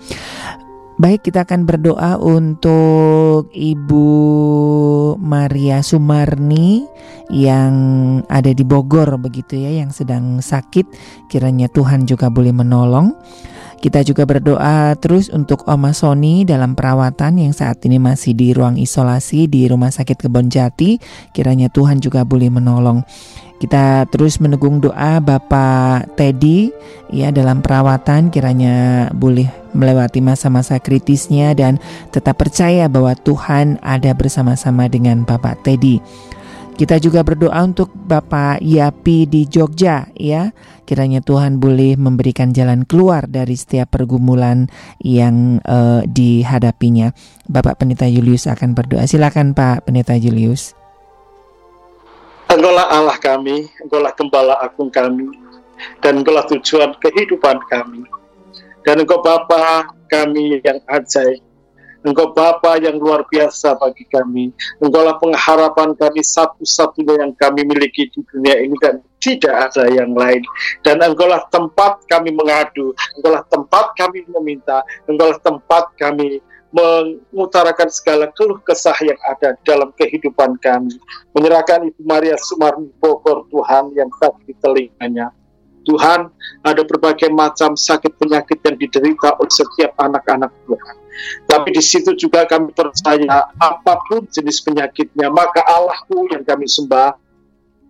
Baik, 0.94 1.26
kita 1.26 1.42
akan 1.42 1.66
berdoa 1.66 2.22
untuk 2.22 3.50
Ibu 3.50 4.08
Maria 5.18 5.82
Sumarni 5.82 6.86
yang 7.34 7.74
ada 8.30 8.54
di 8.54 8.62
Bogor 8.62 9.18
begitu 9.18 9.58
ya, 9.58 9.74
yang 9.74 9.90
sedang 9.90 10.38
sakit. 10.38 10.86
Kiranya 11.34 11.66
Tuhan 11.74 12.06
juga 12.06 12.30
boleh 12.30 12.54
menolong. 12.54 13.18
Kita 13.82 14.06
juga 14.06 14.24
berdoa 14.24 14.94
terus 15.02 15.34
untuk 15.34 15.66
Oma 15.68 15.98
Sony 15.98 16.46
dalam 16.46 16.78
perawatan 16.78 17.42
yang 17.42 17.58
saat 17.58 17.82
ini 17.84 17.98
masih 18.00 18.38
di 18.38 18.54
ruang 18.54 18.78
isolasi 18.78 19.50
di 19.50 19.66
Rumah 19.66 19.92
Sakit 19.92 20.24
Kebon 20.24 20.48
Jati. 20.48 21.02
Kiranya 21.34 21.74
Tuhan 21.74 22.00
juga 22.00 22.22
boleh 22.22 22.54
menolong. 22.54 23.02
Kita 23.64 24.04
terus 24.12 24.44
menunggu 24.44 24.92
doa 24.92 25.24
Bapak 25.24 26.20
Teddy 26.20 26.68
ya 27.08 27.32
dalam 27.32 27.64
perawatan 27.64 28.28
kiranya 28.28 29.08
boleh 29.16 29.48
melewati 29.72 30.20
masa-masa 30.20 30.84
kritisnya 30.84 31.56
dan 31.56 31.80
tetap 32.12 32.44
percaya 32.44 32.92
bahwa 32.92 33.16
Tuhan 33.16 33.80
ada 33.80 34.12
bersama-sama 34.12 34.92
dengan 34.92 35.24
Bapak 35.24 35.64
Teddy. 35.64 36.04
Kita 36.76 37.00
juga 37.00 37.24
berdoa 37.24 37.56
untuk 37.64 37.88
Bapak 37.96 38.60
Yapi 38.60 39.32
di 39.32 39.48
Jogja 39.48 40.12
ya. 40.12 40.52
Kiranya 40.84 41.24
Tuhan 41.24 41.64
boleh 41.64 41.96
memberikan 41.96 42.52
jalan 42.52 42.84
keluar 42.84 43.32
dari 43.32 43.56
setiap 43.56 43.96
pergumulan 43.96 44.68
yang 45.00 45.64
uh, 45.64 46.04
dihadapinya. 46.04 47.16
Bapak 47.48 47.80
Pendeta 47.80 48.12
Julius 48.12 48.44
akan 48.52 48.76
berdoa. 48.76 49.08
Silakan 49.08 49.56
Pak 49.56 49.88
Pendeta 49.88 50.20
Julius. 50.20 50.83
Engkaulah 52.54 52.86
Allah 52.86 53.18
kami, 53.18 53.66
Engkaulah 53.82 54.14
gembala 54.14 54.56
agung 54.62 54.94
kami, 54.94 55.26
dan 56.06 56.22
Engkaulah 56.22 56.46
tujuan 56.54 56.94
kehidupan 57.02 57.58
kami. 57.66 58.06
Dan 58.86 59.02
Engkau 59.02 59.26
Bapa 59.26 59.90
kami 60.06 60.62
yang 60.62 60.78
ajaib, 60.86 61.42
Engkau 62.06 62.36
Bapa 62.36 62.78
yang 62.78 63.00
luar 63.02 63.26
biasa 63.26 63.80
bagi 63.80 64.06
kami. 64.06 64.54
Engkaulah 64.84 65.18
pengharapan 65.18 65.98
kami 65.98 66.22
satu-satunya 66.22 67.26
yang 67.26 67.34
kami 67.34 67.66
miliki 67.66 68.12
di 68.12 68.22
dunia 68.28 68.60
ini 68.62 68.78
dan 68.78 69.02
tidak 69.24 69.72
ada 69.72 69.88
yang 69.88 70.12
lain. 70.12 70.44
Dan 70.84 71.00
engkaulah 71.00 71.48
tempat 71.48 72.04
kami 72.12 72.36
mengadu, 72.36 72.92
engkaulah 73.18 73.48
tempat 73.48 73.96
kami 73.96 74.28
meminta, 74.28 74.84
engkaulah 75.08 75.40
tempat 75.40 75.96
kami 75.96 76.44
mengutarakan 76.74 77.88
segala 77.94 78.34
keluh 78.34 78.58
kesah 78.66 78.98
yang 79.06 79.18
ada 79.30 79.54
dalam 79.62 79.94
kehidupan 79.94 80.58
kami. 80.58 80.98
Menyerahkan 81.38 81.94
Ibu 81.94 82.02
Maria 82.02 82.34
Sumarni 82.42 82.90
Bogor 82.98 83.46
Tuhan 83.54 83.94
yang 83.94 84.10
sakit 84.18 84.44
di 84.50 84.54
telinganya. 84.58 85.30
Tuhan, 85.84 86.32
ada 86.64 86.82
berbagai 86.88 87.28
macam 87.30 87.76
sakit 87.76 88.16
penyakit 88.16 88.58
yang 88.64 88.76
diderita 88.80 89.36
oleh 89.36 89.52
setiap 89.52 89.92
anak-anak 90.00 90.50
Tuhan. 90.66 90.96
Tapi 91.46 91.70
di 91.76 91.84
situ 91.84 92.16
juga 92.18 92.48
kami 92.50 92.74
percaya 92.74 93.52
apa 93.62 93.94
pun 94.10 94.26
jenis 94.32 94.64
penyakitnya, 94.66 95.30
maka 95.30 95.62
Allahku 95.62 96.26
yang 96.34 96.42
kami 96.42 96.66
sembah 96.66 97.14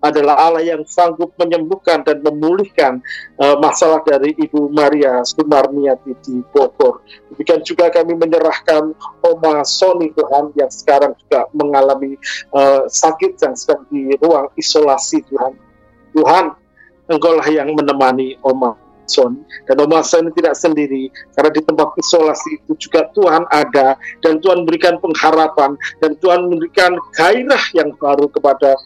adalah 0.03 0.35
Allah 0.35 0.61
yang 0.61 0.83
sanggup 0.83 1.31
menyembuhkan 1.39 2.03
dan 2.03 2.19
memulihkan 2.19 2.99
uh, 3.39 3.55
masalah 3.63 4.03
dari 4.03 4.35
Ibu 4.35 4.67
Maria 4.75 5.23
Sumarniati 5.23 6.11
di 6.27 6.43
Bogor. 6.51 6.99
Demikian 7.31 7.63
juga 7.63 7.87
kami 7.87 8.19
menyerahkan 8.19 8.91
Oma 9.23 9.63
Sony 9.63 10.11
Tuhan 10.11 10.51
yang 10.59 10.69
sekarang 10.69 11.15
juga 11.23 11.47
mengalami 11.55 12.19
uh, 12.51 12.83
sakit 12.91 13.39
yang 13.39 13.55
sedang 13.55 13.87
di 13.87 14.11
ruang 14.19 14.51
isolasi 14.59 15.23
Tuhan. 15.31 15.55
Tuhan, 16.13 16.45
Engkaulah 17.07 17.47
yang 17.51 17.71
menemani 17.75 18.39
Oma 18.43 18.83
Son 19.07 19.43
dan 19.67 19.75
Oma 19.83 20.01
Son 20.03 20.31
tidak 20.31 20.55
sendiri 20.55 21.11
karena 21.35 21.51
di 21.51 21.61
tempat 21.63 21.91
isolasi 21.99 22.63
itu 22.63 22.87
juga 22.87 23.07
Tuhan 23.11 23.43
ada 23.51 23.99
dan 24.23 24.39
Tuhan 24.39 24.63
memberikan 24.63 24.97
pengharapan 24.99 25.75
dan 25.99 26.15
Tuhan 26.19 26.47
memberikan 26.47 26.95
gairah 27.15 27.63
yang 27.75 27.91
baru 27.99 28.31
kepada 28.31 28.79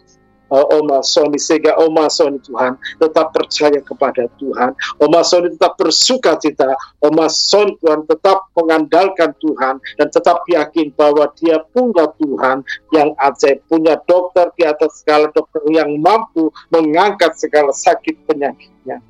uh, 0.52 0.66
Oma 0.76 1.04
Sony 1.04 1.36
sehingga 1.36 1.76
Oma 1.80 2.08
Sony 2.08 2.40
Tuhan 2.42 2.76
tetap 2.98 3.32
percaya 3.32 3.80
kepada 3.80 4.26
Tuhan. 4.40 4.74
Oma 5.00 5.20
Sony 5.24 5.52
tetap 5.54 5.76
bersuka 5.76 6.36
cita. 6.40 6.74
Oma 7.04 7.28
Sony 7.30 7.76
Tuhan 7.80 8.04
tetap 8.08 8.48
mengandalkan 8.56 9.32
Tuhan 9.38 9.80
dan 10.00 10.08
tetap 10.08 10.44
yakin 10.48 10.92
bahwa 10.96 11.28
dia 11.36 11.60
punya 11.72 12.08
Tuhan 12.18 12.64
yang 12.92 13.12
ajaib 13.16 13.62
punya 13.68 14.00
dokter 14.04 14.50
di 14.56 14.64
atas 14.64 15.04
segala 15.04 15.30
dokter 15.30 15.62
yang 15.70 16.00
mampu 16.00 16.50
mengangkat 16.72 17.36
segala 17.36 17.70
sakit 17.72 18.24
penyakitnya. 18.26 19.00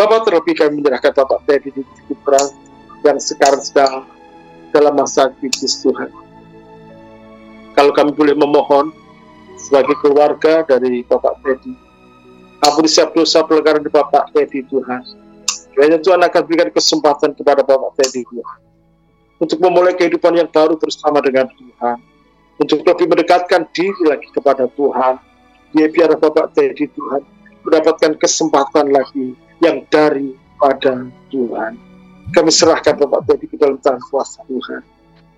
Bapak 0.00 0.24
terlebih 0.24 0.56
kami 0.56 0.80
menyerahkan 0.80 1.12
Bapak 1.12 1.44
di 1.44 1.84
Putra 2.08 2.40
yang 3.04 3.20
sekarang 3.20 3.60
sedang 3.60 4.08
dalam 4.72 4.96
masa 4.96 5.28
kritis 5.36 5.82
Tuhan. 5.84 6.08
Kalau 7.76 7.92
kami 7.92 8.12
boleh 8.16 8.32
memohon 8.32 8.92
sebagai 9.66 9.96
keluarga 10.00 10.64
dari 10.64 11.04
Bapak 11.04 11.44
Teddy. 11.44 11.74
Ampuni 12.60 12.88
setiap 12.88 13.16
dosa 13.16 13.44
pelanggaran 13.44 13.84
di 13.84 13.92
Bapak 13.92 14.32
Teddy 14.32 14.64
Tuhan. 14.68 15.02
Kiranya 15.72 15.98
Tuhan 16.00 16.20
akan 16.20 16.40
berikan 16.44 16.68
kesempatan 16.72 17.32
kepada 17.32 17.64
Bapak 17.64 17.96
Teddy 18.00 18.24
Tuhan. 18.28 18.58
Untuk 19.40 19.56
memulai 19.64 19.96
kehidupan 19.96 20.36
yang 20.36 20.48
baru 20.52 20.76
bersama 20.76 21.24
dengan 21.24 21.48
Tuhan. 21.48 21.96
Untuk 22.60 22.84
lebih 22.84 23.08
mendekatkan 23.08 23.64
diri 23.72 24.04
lagi 24.04 24.28
kepada 24.36 24.68
Tuhan. 24.76 25.16
Dia 25.72 25.86
biar 25.88 26.12
Bapak 26.20 26.52
Teddy 26.52 26.90
Tuhan 26.92 27.22
mendapatkan 27.64 28.16
kesempatan 28.20 28.92
lagi 28.92 29.32
yang 29.64 29.84
daripada 29.88 31.08
Tuhan. 31.32 31.72
Kami 32.30 32.50
serahkan 32.52 33.00
Bapak 33.00 33.24
Teddy 33.24 33.48
ke 33.48 33.56
dalam 33.56 33.80
tangan 33.80 34.04
kuasa 34.12 34.44
Tuhan. 34.44 34.84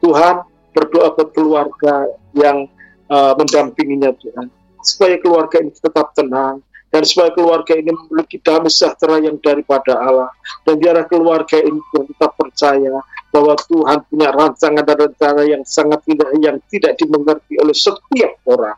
Tuhan 0.02 0.34
berdoa 0.74 1.14
buat 1.14 1.30
keluarga 1.30 2.10
yang 2.34 2.66
uh, 3.12 3.36
mendampinginya 3.36 4.16
Tuhan 4.16 4.48
supaya 4.80 5.20
keluarga 5.20 5.60
ini 5.60 5.70
tetap 5.76 6.16
tenang 6.16 6.64
dan 6.92 7.02
supaya 7.04 7.32
keluarga 7.32 7.76
ini 7.76 7.92
memiliki 7.92 8.40
damai 8.40 8.68
sejahtera 8.68 9.16
yang 9.20 9.40
daripada 9.40 9.96
Allah. 9.96 10.28
Dan 10.64 10.76
biarlah 10.76 11.08
keluarga 11.08 11.56
ini 11.60 11.80
tetap 11.92 12.36
percaya 12.36 13.00
bahwa 13.32 13.56
Tuhan 13.64 13.98
punya 14.12 14.28
rancangan 14.28 14.84
dan 14.84 14.96
rencana 15.08 15.42
yang 15.48 15.62
sangat 15.64 16.04
indah 16.04 16.28
yang 16.40 16.60
tidak 16.68 17.00
dimengerti 17.00 17.56
oleh 17.60 17.72
setiap 17.72 18.32
orang. 18.44 18.76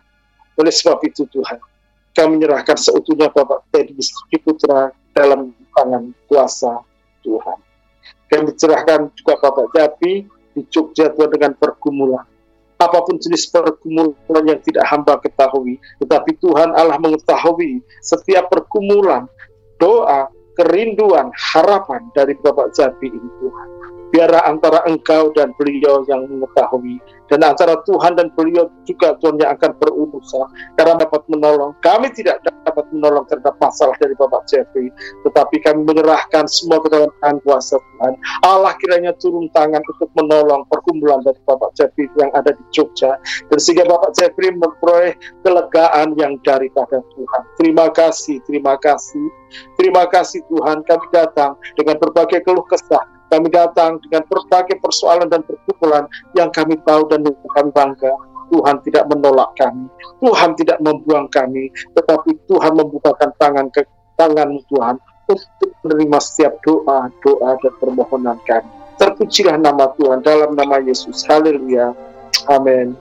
Oleh 0.54 0.70
sebab 0.70 1.02
itu 1.02 1.26
Tuhan 1.26 1.58
kami 2.14 2.38
menyerahkan 2.38 2.78
seutuhnya 2.78 3.26
Bapak 3.34 3.66
Teddy 3.74 3.98
Putra 4.38 4.94
dalam 5.10 5.50
tangan 5.74 6.14
kuasa 6.30 6.86
Tuhan. 7.26 7.58
Kami 8.30 8.54
cerahkan 8.54 9.10
juga 9.18 9.34
Bapak 9.42 9.74
Japi 9.74 10.22
di 10.54 10.62
Jogja 10.70 11.10
Tuhan 11.10 11.34
dengan 11.34 11.58
pergumulan 11.58 12.22
apa 12.78 12.98
pun 13.06 13.16
jenis 13.22 13.48
pergumulan 13.50 14.44
yang 14.44 14.60
tidak 14.66 14.84
hamba 14.90 15.18
ketahui. 15.22 15.78
Tetapi 16.02 16.36
Tuhan 16.42 16.74
Allah 16.74 16.98
mengetahui 16.98 17.80
setiap 18.02 18.50
pergumulan, 18.50 19.30
doa, 19.78 20.30
kerinduan, 20.58 21.30
harapan 21.34 22.02
dari 22.14 22.34
Bapak 22.42 22.74
Jati 22.74 23.08
ini 23.10 23.30
Tuhan. 23.42 23.68
Biarlah 24.14 24.46
antara 24.46 24.86
engkau 24.86 25.34
dan 25.34 25.50
beliau 25.58 26.06
yang 26.06 26.30
mengetahui 26.30 27.02
dan 27.32 27.40
antara 27.40 27.80
Tuhan 27.88 28.16
dan 28.18 28.28
beliau 28.36 28.68
juga 28.84 29.16
Tuhan 29.20 29.40
yang 29.40 29.56
akan 29.56 29.70
berurusan 29.80 30.46
karena 30.76 31.00
dapat 31.00 31.22
menolong. 31.32 31.72
Kami 31.80 32.12
tidak 32.12 32.44
dapat 32.44 32.84
menolong 32.92 33.24
terhadap 33.28 33.56
masalah 33.60 33.96
dari 34.00 34.12
Bapak 34.16 34.44
Jeffrey, 34.48 34.92
tetapi 35.24 35.56
kami 35.64 35.88
menyerahkan 35.88 36.44
semua 36.48 36.80
ke 36.84 36.88
dalam 36.92 37.10
tangan 37.20 37.38
kuasa 37.44 37.76
Tuhan. 37.80 38.12
Allah 38.44 38.72
kiranya 38.80 39.12
turun 39.20 39.48
tangan 39.56 39.80
untuk 39.80 40.10
menolong 40.16 40.68
perkumpulan 40.68 41.24
dari 41.24 41.38
Bapak 41.48 41.72
Jeffrey 41.76 42.08
yang 42.20 42.30
ada 42.36 42.52
di 42.52 42.64
Jogja, 42.74 43.16
dan 43.48 43.58
sehingga 43.58 43.88
Bapak 43.88 44.12
Jeffrey 44.16 44.52
memperoleh 44.52 45.16
kelegaan 45.42 46.16
yang 46.20 46.36
daripada 46.44 47.00
Tuhan. 47.14 47.42
Terima 47.56 47.86
kasih, 47.92 48.40
terima 48.44 48.76
kasih. 48.80 49.24
Terima 49.78 50.02
kasih 50.10 50.42
Tuhan, 50.50 50.82
kami 50.82 51.06
datang 51.14 51.54
dengan 51.78 51.94
berbagai 52.02 52.42
keluh 52.42 52.66
kesah, 52.66 53.06
kami 53.34 53.50
datang 53.50 53.98
dengan 54.06 54.22
berbagai 54.30 54.78
persoalan 54.78 55.26
dan 55.26 55.42
perkumpulan 55.42 56.06
yang 56.38 56.54
kami 56.54 56.78
tahu 56.86 57.10
dan 57.10 57.26
yang 57.26 57.34
kami 57.50 57.70
bangga. 57.74 58.14
Tuhan 58.54 58.76
tidak 58.86 59.10
menolak 59.10 59.50
kami, 59.58 59.88
Tuhan 60.22 60.54
tidak 60.54 60.78
membuang 60.78 61.26
kami, 61.32 61.74
tetapi 61.96 62.38
Tuhan 62.46 62.72
membukakan 62.78 63.34
tangan 63.40 63.66
ke 63.74 63.82
tangan 64.14 64.54
Tuhan 64.70 64.94
untuk 65.26 65.70
menerima 65.82 66.18
setiap 66.22 66.54
doa, 66.62 67.10
doa 67.24 67.50
dan 67.58 67.72
permohonan 67.82 68.38
kami. 68.46 68.68
Terpujilah 68.94 69.58
nama 69.58 69.90
Tuhan 69.98 70.22
dalam 70.22 70.54
nama 70.54 70.78
Yesus. 70.78 71.26
Haleluya. 71.26 71.96
Amin. 72.46 72.94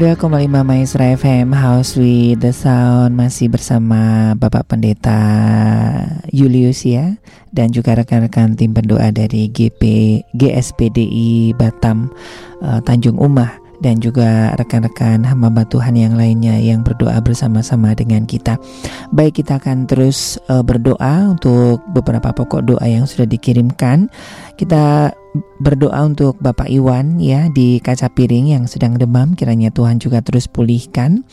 92,5 0.00 0.64
Maestro 0.64 1.04
FM 1.04 1.52
House 1.52 1.92
with 1.92 2.40
the 2.40 2.56
Sound 2.56 3.12
masih 3.20 3.52
bersama 3.52 4.32
Bapak 4.32 4.72
Pendeta 4.72 5.20
Julius 6.32 6.88
ya 6.88 7.20
dan 7.52 7.68
juga 7.68 7.92
rekan-rekan 8.00 8.56
tim 8.56 8.72
pendoa 8.72 9.12
dari 9.12 9.52
GP 9.52 9.84
GSPDI 10.32 11.52
Batam 11.52 12.08
uh, 12.64 12.80
Tanjung 12.80 13.20
Umah 13.20 13.60
dan 13.80 13.98
juga 13.98 14.52
rekan-rekan 14.60 15.24
hamba 15.24 15.64
Tuhan 15.66 15.96
yang 15.96 16.14
lainnya 16.14 16.60
yang 16.60 16.84
berdoa 16.84 17.16
bersama-sama 17.24 17.96
dengan 17.96 18.28
kita. 18.28 18.60
Baik 19.10 19.42
kita 19.42 19.56
akan 19.58 19.88
terus 19.88 20.36
uh, 20.52 20.60
berdoa 20.60 21.32
untuk 21.32 21.80
beberapa 21.96 22.30
pokok 22.30 22.62
doa 22.64 22.86
yang 22.86 23.08
sudah 23.08 23.26
dikirimkan. 23.26 24.12
Kita 24.60 25.12
berdoa 25.62 26.04
untuk 26.04 26.36
Bapak 26.42 26.68
Iwan 26.68 27.22
ya 27.22 27.48
di 27.54 27.78
kaca 27.80 28.10
piring 28.12 28.52
yang 28.52 28.64
sedang 28.68 28.98
demam 28.98 29.32
kiranya 29.32 29.72
Tuhan 29.72 29.96
juga 29.96 30.20
terus 30.20 30.44
pulihkan. 30.44 31.24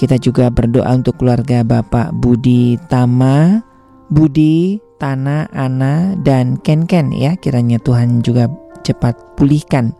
Kita 0.00 0.16
juga 0.16 0.48
berdoa 0.48 0.88
untuk 0.96 1.20
keluarga 1.20 1.60
Bapak 1.60 2.16
Budi 2.16 2.80
Tama, 2.88 3.60
Budi, 4.08 4.80
Tana, 4.96 5.48
Ana 5.52 6.16
dan 6.20 6.60
Ken 6.60 6.84
Ken 6.84 7.12
ya 7.12 7.36
kiranya 7.36 7.80
Tuhan 7.80 8.20
juga 8.20 8.48
cepat 8.82 9.16
pulihkan. 9.36 9.94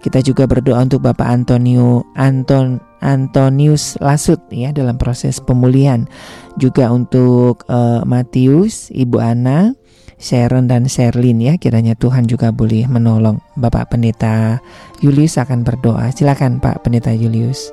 Kita 0.00 0.24
juga 0.24 0.48
berdoa 0.48 0.80
untuk 0.82 1.04
Bapak 1.04 1.26
Antonio 1.26 2.06
Anton 2.16 2.80
Antonius 3.00 3.96
Lasut 3.98 4.40
ya 4.52 4.70
dalam 4.70 5.00
proses 5.00 5.40
pemulihan. 5.40 6.04
Juga 6.60 6.92
untuk 6.92 7.64
uh, 7.72 8.04
Matius, 8.04 8.92
Ibu 8.92 9.16
Ana, 9.20 9.72
Sharon 10.20 10.68
dan 10.68 10.84
Sherlyn 10.84 11.40
ya 11.40 11.56
kiranya 11.56 11.96
Tuhan 11.96 12.28
juga 12.28 12.52
boleh 12.52 12.84
menolong 12.84 13.40
Bapak 13.56 13.96
Pendeta 13.96 14.60
Julius 15.00 15.40
akan 15.40 15.64
berdoa. 15.64 16.12
Silakan 16.12 16.60
Pak 16.60 16.84
Pendeta 16.84 17.08
Julius. 17.16 17.72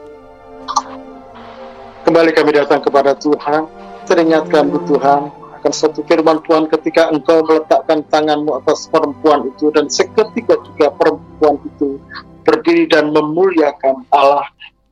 Kembali 2.07 2.31
kami 2.31 2.55
datang 2.55 2.79
kepada 2.79 3.11
Tuhan, 3.19 3.67
teringatkan 4.07 4.71
Tuhan 4.87 5.46
akan 5.57 5.73
satu 5.73 6.05
firman 6.05 6.39
Tuhan 6.45 6.69
ketika 6.69 7.09
engkau 7.09 7.41
meletakkan 7.41 8.05
tanganmu 8.07 8.61
atas 8.61 8.85
perempuan 8.87 9.49
itu 9.49 9.73
dan 9.73 9.89
seketika 9.89 10.55
juga 10.61 10.93
perempuan 10.93 11.57
itu 11.65 11.97
berdiri 12.45 12.87
dan 12.87 13.11
memuliakan 13.11 14.07
Allah 14.13 14.47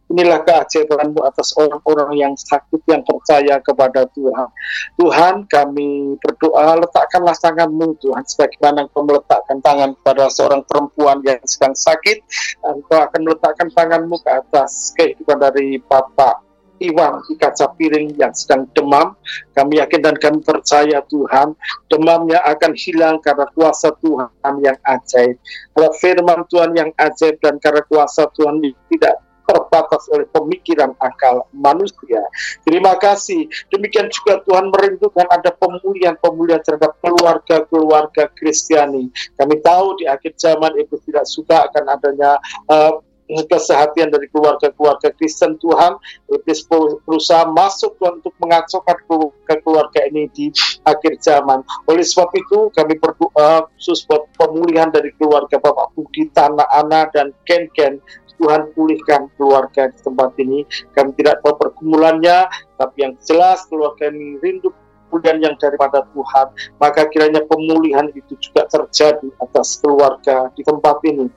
inilah 0.06 0.46
keajaibanmu 0.46 1.18
atas 1.26 1.58
orang-orang 1.58 2.14
yang 2.14 2.34
sakit 2.38 2.78
yang 2.86 3.02
percaya 3.02 3.58
kepada 3.58 4.06
Tuhan. 4.14 4.50
Tuhan 5.02 5.36
kami 5.50 6.22
berdoa 6.22 6.78
letakkanlah 6.78 7.34
tanganmu 7.34 7.98
Tuhan 7.98 8.22
sebagaimana 8.22 8.86
engkau 8.86 9.02
meletakkan 9.02 9.58
tangan 9.66 9.98
pada 10.06 10.30
seorang 10.30 10.62
perempuan 10.70 11.26
yang 11.26 11.42
sedang 11.50 11.74
sakit 11.74 12.22
engkau 12.62 13.02
akan 13.02 13.22
meletakkan 13.26 13.68
tanganmu 13.74 14.16
ke 14.22 14.30
atas 14.30 14.94
kehidupan 14.94 15.42
dari 15.42 15.82
Bapak 15.82 16.45
Iwan 16.80 17.24
kaca 17.40 17.72
piring 17.76 18.16
yang 18.20 18.36
sedang 18.36 18.68
demam. 18.76 19.16
Kami 19.56 19.80
yakin 19.80 20.02
dan 20.04 20.16
kami 20.20 20.44
percaya 20.44 21.00
Tuhan, 21.08 21.56
demamnya 21.88 22.44
akan 22.44 22.72
hilang 22.76 23.24
karena 23.24 23.48
kuasa 23.56 23.96
Tuhan 24.04 24.56
yang 24.60 24.78
ajaib. 24.84 25.40
Karena 25.72 25.90
firman 25.98 26.40
Tuhan 26.52 26.72
yang 26.76 26.90
ajaib 27.00 27.40
dan 27.40 27.56
karena 27.64 27.82
kuasa 27.88 28.28
Tuhan 28.36 28.60
tidak 28.92 29.26
terbatas 29.46 30.10
oleh 30.10 30.26
pemikiran 30.34 30.98
akal 30.98 31.46
manusia. 31.54 32.22
Terima 32.66 32.98
kasih. 32.98 33.46
Demikian 33.70 34.10
juga 34.10 34.42
Tuhan 34.44 34.74
merindukan 34.74 35.30
ada 35.30 35.54
pemulihan-pemulihan 35.54 36.66
terhadap 36.66 36.98
keluarga-keluarga 37.00 38.34
Kristiani. 38.34 39.14
Kami 39.38 39.56
tahu 39.62 40.02
di 40.02 40.10
akhir 40.10 40.34
zaman 40.36 40.74
itu 40.82 40.98
tidak 41.06 41.30
suka 41.30 41.70
akan 41.70 41.84
adanya 41.94 42.42
uh, 42.68 43.00
kesehatan 43.28 44.14
dari 44.14 44.30
keluarga-keluarga 44.30 45.10
Kristen 45.18 45.58
Tuhan. 45.58 45.98
Iblis 46.30 46.66
berusaha 46.70 47.50
masuk 47.50 47.98
untuk 48.02 48.34
mengacaukan 48.42 48.98
ke 49.46 49.56
keluarga 49.62 50.00
ini 50.10 50.30
di 50.34 50.50
akhir 50.86 51.18
zaman. 51.22 51.66
Oleh 51.90 52.06
sebab 52.06 52.30
itu 52.38 52.70
kami 52.74 52.98
berdoa 53.02 53.66
khusus 53.78 54.06
buat 54.06 54.30
pemulihan 54.38 54.94
dari 54.94 55.10
keluarga 55.18 55.58
Bapak 55.58 55.94
Budi 55.98 56.30
Tanah 56.34 56.70
Ana 56.70 57.10
dan 57.14 57.34
Ken 57.46 57.70
Ken 57.74 57.98
Tuhan 58.36 58.68
pulihkan 58.76 59.32
keluarga 59.40 59.88
di 59.88 60.00
tempat 60.04 60.36
ini. 60.44 60.68
Kami 60.92 61.16
tidak 61.16 61.40
tahu 61.42 61.56
pergumulannya 61.56 62.52
tapi 62.76 63.08
yang 63.08 63.16
jelas 63.24 63.64
keluarga 63.72 64.12
ini 64.12 64.36
rindu 64.44 64.70
pemulihan 65.08 65.38
yang 65.52 65.56
daripada 65.58 66.04
Tuhan, 66.12 66.48
maka 66.82 67.08
kiranya 67.10 67.42
pemulihan 67.48 68.08
itu 68.14 68.34
juga 68.40 68.68
terjadi 68.68 69.28
atas 69.42 69.80
keluarga 69.80 70.50
di 70.54 70.62
tempat 70.66 71.00
ini. 71.08 71.28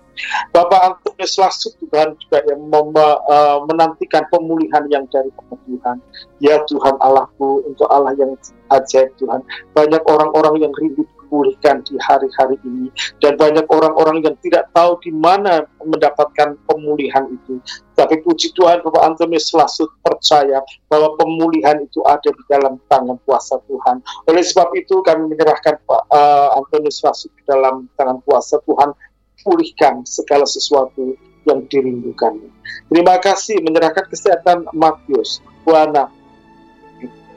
Bapak 0.50 0.80
Antonius 0.82 1.38
Lasut 1.38 1.78
Tuhan 1.78 2.18
juga 2.18 2.42
yang 2.50 2.66
mem, 2.66 2.90
uh, 2.90 3.62
menantikan 3.70 4.26
pemulihan 4.34 4.82
yang 4.90 5.06
dari 5.14 5.30
Tuhan. 5.30 6.02
Ya 6.42 6.58
Tuhan 6.66 6.98
Allahku, 6.98 7.62
untuk 7.70 7.86
Allah 7.86 8.18
yang 8.18 8.34
ajaib 8.74 9.14
Tuhan. 9.22 9.40
Banyak 9.78 10.02
orang-orang 10.10 10.58
yang 10.66 10.72
rindu 10.74 11.06
dipulihkan 11.28 11.84
di 11.84 12.00
hari-hari 12.00 12.56
ini. 12.64 12.88
Dan 13.20 13.36
banyak 13.36 13.68
orang-orang 13.68 14.24
yang 14.24 14.32
tidak 14.40 14.72
tahu 14.72 14.96
di 15.04 15.12
mana 15.12 15.68
mendapatkan 15.84 16.56
pemulihan 16.64 17.28
itu. 17.28 17.60
Tapi 17.92 18.24
puji 18.24 18.56
Tuhan 18.56 18.80
Bapak 18.80 19.04
Antonius 19.04 19.52
Lasut 19.52 19.92
percaya 20.00 20.64
bahwa 20.88 21.12
pemulihan 21.20 21.76
itu 21.84 22.00
ada 22.08 22.32
di 22.32 22.42
dalam 22.48 22.80
tangan 22.88 23.20
kuasa 23.28 23.60
Tuhan. 23.68 24.00
Oleh 24.24 24.40
sebab 24.40 24.72
itu 24.72 25.04
kami 25.04 25.28
menyerahkan 25.28 25.76
Pak 25.84 26.02
uh, 26.08 26.56
Antonius 26.56 27.04
Lasut 27.04 27.28
di 27.36 27.44
dalam 27.44 27.84
tangan 28.00 28.24
kuasa 28.24 28.56
Tuhan. 28.64 28.96
Pulihkan 29.38 30.02
segala 30.02 30.42
sesuatu 30.48 31.14
yang 31.46 31.62
dirindukan. 31.70 32.42
Terima 32.90 33.16
kasih 33.22 33.62
menyerahkan 33.62 34.10
kesehatan 34.10 34.66
Matius, 34.74 35.38
Buana, 35.62 36.10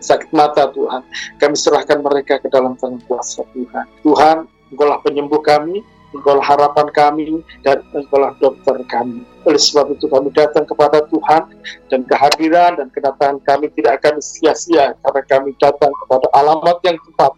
sakit 0.01 0.33
mata 0.33 0.67
Tuhan. 0.73 1.05
Kami 1.37 1.55
serahkan 1.55 2.01
mereka 2.01 2.41
ke 2.41 2.49
dalam 2.49 2.75
tangan 2.75 2.99
kuasa 3.05 3.45
Tuhan. 3.53 3.85
Tuhan, 4.01 4.37
Engkaulah 4.73 4.99
penyembuh 5.05 5.39
kami, 5.39 5.85
Engkaulah 6.11 6.43
harapan 6.43 6.87
kami, 6.91 7.39
dan 7.63 7.79
Engkaulah 7.95 8.35
dokter 8.41 8.75
kami. 8.89 9.23
Oleh 9.47 9.61
sebab 9.61 9.95
itu 9.95 10.05
kami 10.11 10.33
datang 10.35 10.67
kepada 10.67 11.05
Tuhan, 11.07 11.43
dan 11.87 12.01
kehadiran 12.09 12.77
dan 12.81 12.87
kedatangan 12.91 13.39
kami 13.47 13.71
tidak 13.77 14.03
akan 14.03 14.19
sia-sia, 14.19 14.97
karena 14.99 15.21
kami 15.29 15.55
datang 15.61 15.93
kepada 16.03 16.27
alamat 16.35 16.77
yang 16.83 16.97
tepat, 16.99 17.33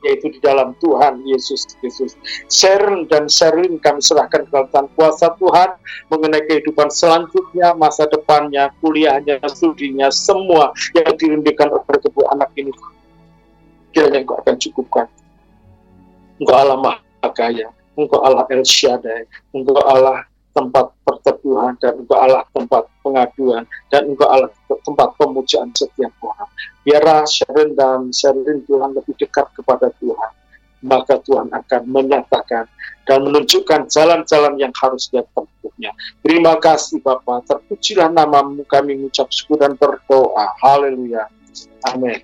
yaitu 0.00 0.32
di 0.32 0.40
dalam 0.40 0.72
Tuhan 0.80 1.20
Yesus 1.28 1.76
Kristus. 1.78 2.16
Sharon 2.48 3.04
dan 3.12 3.28
Sherlyn 3.28 3.76
kami 3.84 4.00
serahkan 4.00 4.48
ke 4.48 4.52
dalam 4.52 4.88
kuasa 4.96 5.36
Tuhan 5.36 5.76
mengenai 6.08 6.44
kehidupan 6.48 6.88
selanjutnya, 6.88 7.76
masa 7.76 8.08
depannya, 8.30 8.70
kuliahnya, 8.78 9.42
studinya, 9.50 10.06
semua 10.14 10.70
yang 10.94 11.18
dirindukan 11.18 11.66
oleh 11.66 11.98
kedua 11.98 12.30
anak 12.30 12.54
ini. 12.54 12.70
Kiranya 13.90 14.22
Engkau 14.22 14.38
akan 14.38 14.54
cukupkan. 14.54 15.10
Engkau 16.38 16.54
Allah 16.54 16.78
Maha 16.78 17.28
Kaya, 17.34 17.74
Engkau 17.98 18.22
Allah 18.22 18.46
El 18.54 18.62
Shaddai, 18.62 19.26
Engkau 19.50 19.82
Allah 19.82 20.22
tempat 20.54 20.94
perteduhan 21.06 21.74
dan 21.78 21.94
engkau 21.94 22.18
Allah 22.18 22.42
tempat 22.50 22.82
pengaduan 23.06 23.62
dan 23.86 24.02
engkau 24.10 24.26
Allah 24.26 24.50
tempat 24.66 25.14
pemujaan 25.18 25.70
setiap 25.74 26.10
orang. 26.22 26.50
Biarlah 26.86 27.22
Sharon 27.26 27.74
dan 27.78 28.10
Sherlyn 28.10 28.62
Tuhan 28.66 28.94
lebih 28.94 29.14
dekat 29.18 29.46
kepada 29.54 29.90
Tuhan. 30.02 30.30
Maka 30.80 31.20
Tuhan 31.20 31.52
akan 31.52 31.82
menyatakan 31.88 32.64
dan 33.04 33.26
menunjukkan 33.26 33.90
jalan-jalan 33.90 34.54
yang 34.56 34.72
harus 34.80 35.10
dia 35.12 35.20
tempuhnya. 35.34 35.92
Terima 36.24 36.56
kasih 36.56 37.02
Bapak. 37.04 37.44
Terpujilah 37.48 38.08
namamu 38.08 38.64
kami 38.64 38.96
mengucap 38.96 39.28
syukur 39.28 39.60
dan 39.60 39.76
berdoa. 39.76 40.56
Haleluya. 40.62 41.28
Amin. 41.90 42.20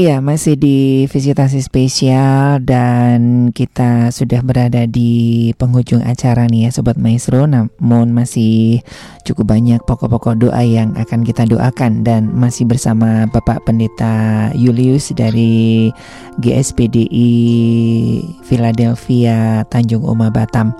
Iya, 0.00 0.24
masih 0.24 0.56
di 0.56 1.04
visitasi 1.12 1.60
spesial 1.60 2.64
dan 2.64 3.52
kita 3.52 4.08
sudah 4.08 4.40
berada 4.40 4.88
di 4.88 5.52
penghujung 5.60 6.00
acara 6.00 6.48
nih 6.48 6.64
ya 6.64 6.70
Sobat 6.72 6.96
Maestro. 6.96 7.44
Namun 7.44 8.08
masih 8.16 8.80
cukup 9.28 9.52
banyak 9.52 9.76
pokok-pokok 9.84 10.40
doa 10.40 10.64
yang 10.64 10.96
akan 10.96 11.20
kita 11.20 11.44
doakan. 11.44 12.00
Dan 12.00 12.32
masih 12.32 12.64
bersama 12.64 13.28
Bapak 13.28 13.68
Pendeta 13.68 14.48
Julius 14.56 15.12
dari 15.12 15.92
GSPDI 16.40 17.32
Philadelphia 18.48 19.68
Tanjung 19.68 20.08
Uma 20.08 20.32
Batam. 20.32 20.72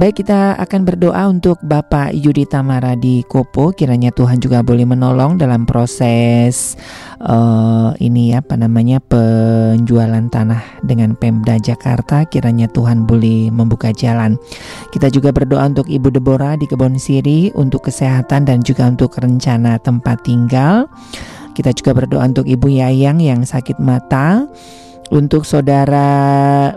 Baik 0.00 0.24
kita 0.24 0.56
akan 0.56 0.80
berdoa 0.88 1.28
untuk 1.28 1.60
Bapak 1.60 2.16
Yudi 2.16 2.48
Tamara 2.48 2.96
di 2.96 3.20
Kopo. 3.28 3.76
Kiranya 3.76 4.16
Tuhan 4.16 4.40
juga 4.40 4.64
boleh 4.64 4.88
menolong 4.88 5.36
dalam 5.36 5.68
proses 5.68 6.80
uh, 7.20 7.92
ini 8.00 8.32
apa 8.32 8.61
namanya 8.62 9.02
penjualan 9.02 10.22
tanah 10.30 10.62
dengan 10.86 11.18
Pemda 11.18 11.58
Jakarta 11.58 12.22
kiranya 12.22 12.70
Tuhan 12.70 13.02
boleh 13.10 13.50
membuka 13.50 13.90
jalan. 13.90 14.38
Kita 14.94 15.10
juga 15.10 15.34
berdoa 15.34 15.66
untuk 15.66 15.90
Ibu 15.90 16.14
Deborah 16.14 16.54
di 16.54 16.70
Kebon 16.70 16.94
Siri 17.02 17.50
untuk 17.58 17.90
kesehatan 17.90 18.46
dan 18.46 18.62
juga 18.62 18.86
untuk 18.86 19.18
rencana 19.18 19.82
tempat 19.82 20.22
tinggal. 20.22 20.86
Kita 21.58 21.74
juga 21.74 21.98
berdoa 21.98 22.22
untuk 22.22 22.46
Ibu 22.46 22.70
Yayang 22.70 23.18
yang 23.18 23.42
sakit 23.42 23.82
mata 23.82 24.46
untuk 25.12 25.44
saudara 25.44 26.08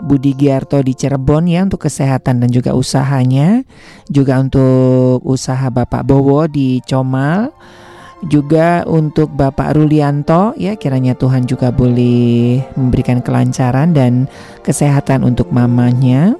Budi 0.04 0.36
Giarto 0.36 0.84
di 0.84 0.92
Cirebon 0.92 1.48
ya 1.48 1.64
untuk 1.64 1.88
kesehatan 1.88 2.44
dan 2.44 2.52
juga 2.52 2.76
usahanya, 2.76 3.64
juga 4.12 4.36
untuk 4.36 5.24
usaha 5.24 5.72
Bapak 5.72 6.04
Bowo 6.04 6.44
di 6.44 6.84
Comal, 6.84 7.48
juga 8.24 8.80
untuk 8.88 9.28
Bapak 9.36 9.76
Rulianto 9.76 10.56
ya 10.56 10.72
kiranya 10.80 11.12
Tuhan 11.12 11.44
juga 11.44 11.68
boleh 11.68 12.64
memberikan 12.72 13.20
kelancaran 13.20 13.92
dan 13.92 14.24
kesehatan 14.64 15.20
untuk 15.20 15.52
mamanya 15.52 16.32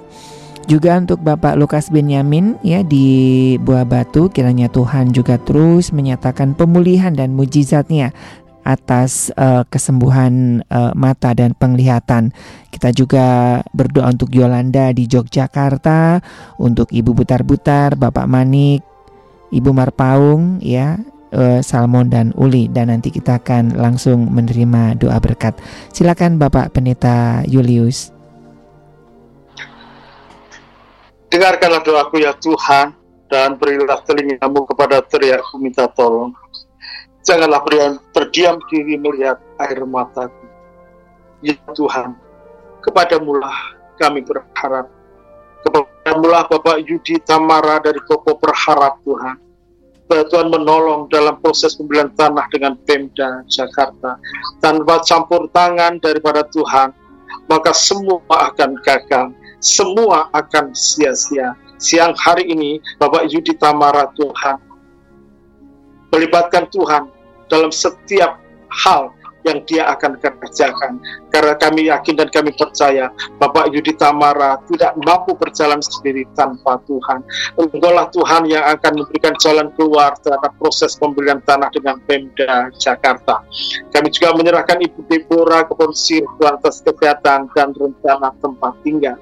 juga 0.67 0.99
untuk 0.99 1.23
Bapak 1.23 1.55
Lukas 1.55 1.87
Benyamin 1.93 2.59
ya 2.65 2.81
di 2.83 3.55
Buah 3.61 3.87
Batu 3.87 4.27
kiranya 4.33 4.67
Tuhan 4.67 5.13
juga 5.13 5.39
terus 5.39 5.95
menyatakan 5.95 6.57
pemulihan 6.57 7.15
dan 7.15 7.37
mujizatnya 7.37 8.11
atas 8.67 9.31
uh, 9.39 9.63
kesembuhan 9.71 10.59
uh, 10.67 10.91
mata 10.91 11.31
dan 11.31 11.55
penglihatan. 11.55 12.35
Kita 12.67 12.91
juga 12.91 13.63
berdoa 13.71 14.11
untuk 14.11 14.35
Yolanda 14.35 14.91
di 14.91 15.07
Yogyakarta, 15.07 16.19
untuk 16.59 16.91
Ibu 16.91 17.15
Butar-Butar, 17.15 17.95
Bapak 17.95 18.27
Manik, 18.27 18.83
Ibu 19.55 19.71
Marpaung 19.71 20.59
ya 20.59 20.99
uh, 21.33 21.59
Salmon 21.59 22.07
dan 22.07 22.31
Uli 22.37 22.69
dan 22.71 22.93
nanti 22.93 23.11
kita 23.11 23.41
akan 23.41 23.75
langsung 23.75 24.29
menerima 24.31 24.99
doa 24.99 25.17
berkat. 25.19 25.57
Silakan 25.91 26.39
Bapak 26.39 26.71
Pendeta 26.71 27.43
Julius. 27.47 28.13
Dengarkanlah 31.27 31.83
doaku 31.83 32.23
ya 32.23 32.31
Tuhan 32.39 32.95
dan 33.27 33.59
berilah 33.59 33.99
telingamu 34.07 34.63
kepada 34.63 35.03
teriakku 35.03 35.59
minta 35.59 35.83
tolong. 35.91 36.31
Janganlah 37.27 37.59
berian 37.67 37.99
terdiam 38.15 38.55
diri 38.71 38.95
melihat 38.95 39.35
air 39.59 39.83
mataku. 39.83 40.47
Ya 41.43 41.59
Tuhan, 41.75 42.15
kepadamulah 42.79 43.75
kami 43.99 44.23
berharap. 44.23 44.87
Kepadamulah 45.67 46.47
Bapak 46.47 46.79
Yudi 46.87 47.19
Tamara 47.19 47.83
dari 47.83 47.99
Koko 47.99 48.39
berharap 48.39 49.03
Tuhan 49.03 49.46
Tuhan 50.07 50.47
menolong 50.47 51.11
dalam 51.11 51.35
proses 51.43 51.75
pembelian 51.75 52.07
tanah 52.15 52.47
dengan 52.47 52.79
Pemda 52.87 53.43
Jakarta 53.51 54.15
tanpa 54.63 55.03
campur 55.03 55.51
tangan 55.51 55.99
daripada 55.99 56.47
Tuhan 56.47 56.95
maka 57.51 57.75
semua 57.75 58.23
akan 58.27 58.79
gagal 58.83 59.35
semua 59.57 60.29
akan 60.31 60.71
sia-sia. 60.71 61.57
Siang 61.77 62.13
hari 62.17 62.49
ini 62.49 62.81
Bapak 62.97 63.29
Yudi 63.29 63.53
Tamara 63.57 64.09
Tuhan 64.17 64.57
melibatkan 66.09 66.65
Tuhan 66.73 67.11
dalam 67.51 67.69
setiap 67.69 68.41
hal 68.71 69.13
yang 69.47 69.61
dia 69.65 69.83
akan 69.91 70.19
kerjakan. 70.19 70.99
Karena 71.31 71.53
kami 71.59 71.91
yakin 71.91 72.15
dan 72.17 72.29
kami 72.31 72.51
percaya 72.55 73.11
Bapak 73.37 73.71
Yudi 73.71 73.93
Tamara 73.95 74.59
tidak 74.67 74.95
mampu 75.03 75.35
berjalan 75.37 75.79
sendiri 75.79 76.27
tanpa 76.33 76.79
Tuhan. 76.87 77.23
Engkaulah 77.57 78.07
Tuhan 78.11 78.47
yang 78.49 78.63
akan 78.77 79.03
memberikan 79.03 79.33
jalan 79.39 79.67
keluar 79.75 80.15
terhadap 80.23 80.51
proses 80.59 80.95
pembelian 80.97 81.39
tanah 81.43 81.69
dengan 81.71 81.99
Pemda 82.07 82.71
Jakarta. 82.75 83.43
Kami 83.93 84.07
juga 84.11 84.33
menyerahkan 84.35 84.81
Ibu 84.81 84.99
Deborah 85.07 85.67
ke 85.67 85.73
Sir 85.93 86.23
Tuhan 86.37 86.57
atas 86.57 86.81
kesehatan 86.83 87.49
dan 87.53 87.69
rencana 87.75 88.33
tempat 88.41 88.73
tinggal. 88.81 89.17